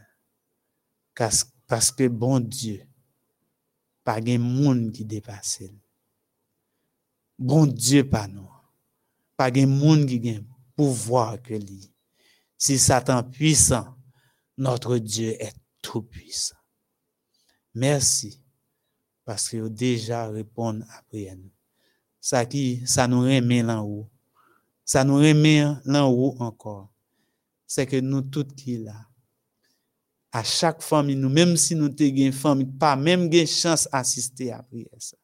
[1.15, 2.85] Parce que bon Dieu,
[4.03, 5.63] pas gen moun qui dépasse.
[7.39, 8.51] Bon Dieu pas nous.
[9.37, 11.93] Pas gen moun qui gen pouvoir que lui.
[12.57, 13.95] Si Satan puissant,
[14.57, 16.57] notre Dieu est tout puissant.
[17.73, 18.43] Merci
[19.23, 21.37] parce que déjà répondre à prière.
[22.19, 24.09] Ça qui ça nous remet là haut.
[24.83, 26.92] Ça nous remet là haut encore?
[27.75, 28.93] C'est que nous toutes qui là
[30.31, 34.51] à chaque famille nous même si nous te une famille pas même une chance assister
[34.51, 35.17] à prière ça.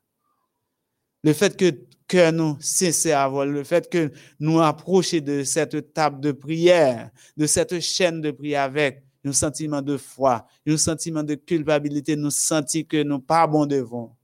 [1.24, 1.70] Le fait que
[2.08, 7.46] cœur nous sincère avoir le fait que nous approcher de cette table de prière, de
[7.46, 12.88] cette chaîne de prière avec un sentiment de foi, un sentiment de culpabilité, nous sentir
[12.88, 14.18] que nous pas bon devant.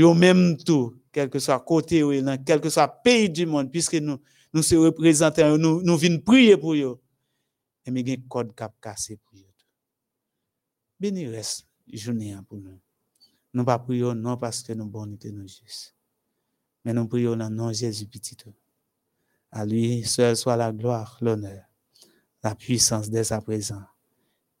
[0.00, 2.12] au même tout, quel que soit côté ou
[2.46, 4.20] quel que soit pays du monde, puisque nous,
[4.52, 7.00] nous se représentons, nous, nous venons prier pour eux.
[7.86, 9.54] Et mais un code cap cassé pour eux.
[10.98, 12.80] Béni reste journée pour nous.
[13.52, 15.94] Nous pas prions non parce que nous bonnes nous juste.
[16.84, 18.36] Mais nous prions dans le nom de Jésus petit.
[19.50, 21.64] À lui seul soit la gloire, l'honneur,
[22.42, 23.84] la puissance dès à présent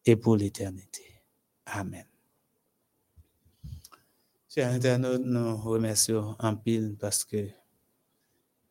[0.04, 1.02] et pour l'éternité.
[1.66, 2.06] Amen.
[4.48, 7.48] Chers internautes, nous remercions en pile parce que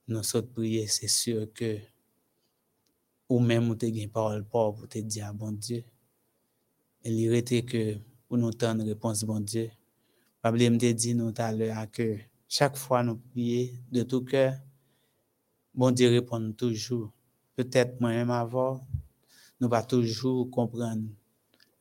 [0.07, 1.77] nous sommes prier, c'est sûr que
[3.33, 5.83] ou même vous avez une parole pour te dire bon Dieu.
[7.03, 9.71] Il était que pour nous une réponse bon Dieu.
[10.39, 14.53] Pablo me dit nous tout à l'heure que chaque fois nous prions de tout cœur,
[15.73, 17.11] bon Dieu répond toujours.
[17.55, 18.85] Peut-être moi-même avant,
[19.59, 21.01] nous pas toujours comprendre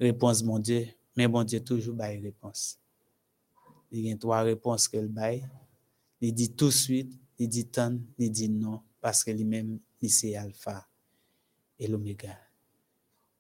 [0.01, 2.79] réponse mon Dieu, mais bon Dieu toujours bail réponse.
[3.91, 5.47] Il y a trois réponses qu'elle bail.
[6.19, 10.09] Il dit tout de suite, il dit tant, il dit non, parce que lui-même, il
[10.09, 10.89] c'est alpha
[11.83, 12.39] et l'oméga.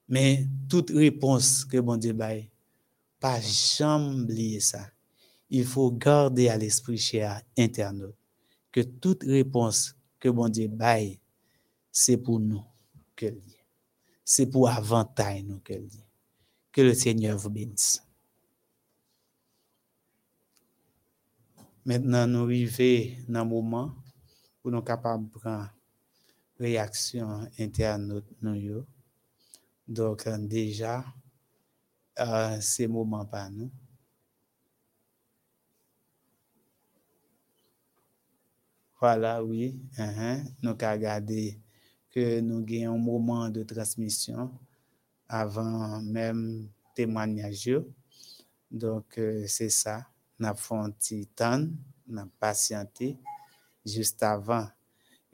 [0.08, 2.50] Mais toute réponse que bon Dieu bail,
[3.20, 4.90] pas jamais oublier ça.
[5.48, 8.16] Il faut garder à l'esprit cher internaute
[8.72, 11.18] que toute réponse que bon Dieu bail,
[11.90, 12.64] c'est pour nous
[13.14, 13.26] que
[14.24, 15.74] C'est pour avantage nous que
[16.72, 18.02] que le Seigneur vous bénisse.
[21.84, 23.94] Maintenant, nous arrivons dans un moment
[24.64, 25.70] où nous sommes capables de prendre
[26.58, 28.84] réaction interne nous.
[29.86, 31.04] Donc, euh, déjà,
[32.18, 33.70] euh, c'est moment pas nous.
[39.00, 39.80] Voilà, oui.
[39.98, 40.44] Uh-huh.
[40.62, 41.60] Nous avons regardé
[42.08, 44.52] que nous avons un moment de transmission
[45.28, 47.70] avant même témoignage.
[48.70, 50.06] Donc, euh, c'est ça.
[50.38, 51.66] Nous avons fait un temps,
[52.06, 53.18] nous avons patienté
[53.84, 54.68] juste avant.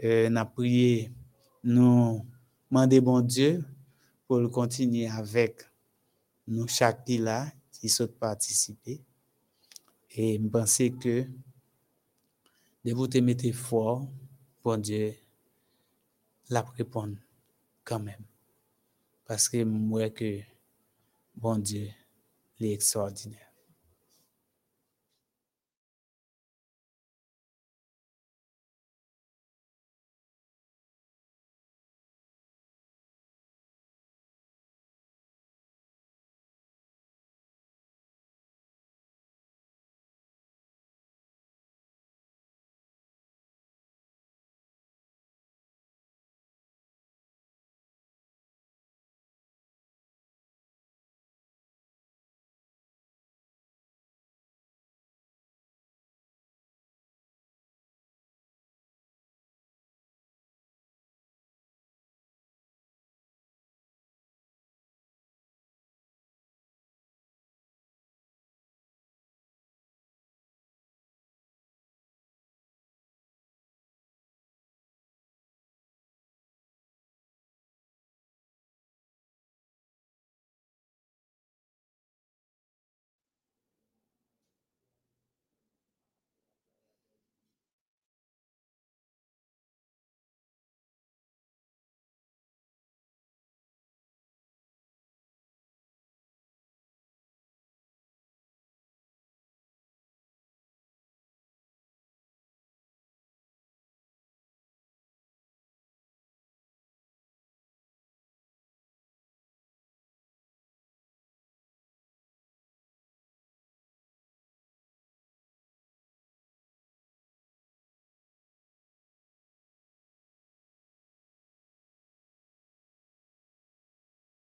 [0.05, 1.13] Euh, avons prié,
[1.65, 2.25] nous
[2.71, 3.65] demandé bon Dieu
[4.27, 5.63] pour continuer avec
[6.47, 9.03] nous chaque là qui souhaite participer.
[10.11, 11.27] Et je pense que
[12.85, 14.09] de vous te mettre fort,
[14.63, 15.15] bon Dieu,
[16.49, 17.19] la répondre
[17.85, 18.25] quand même.
[19.25, 20.41] Parce que moi que
[21.35, 21.89] bon Dieu,
[22.61, 23.48] l'extraordinaire.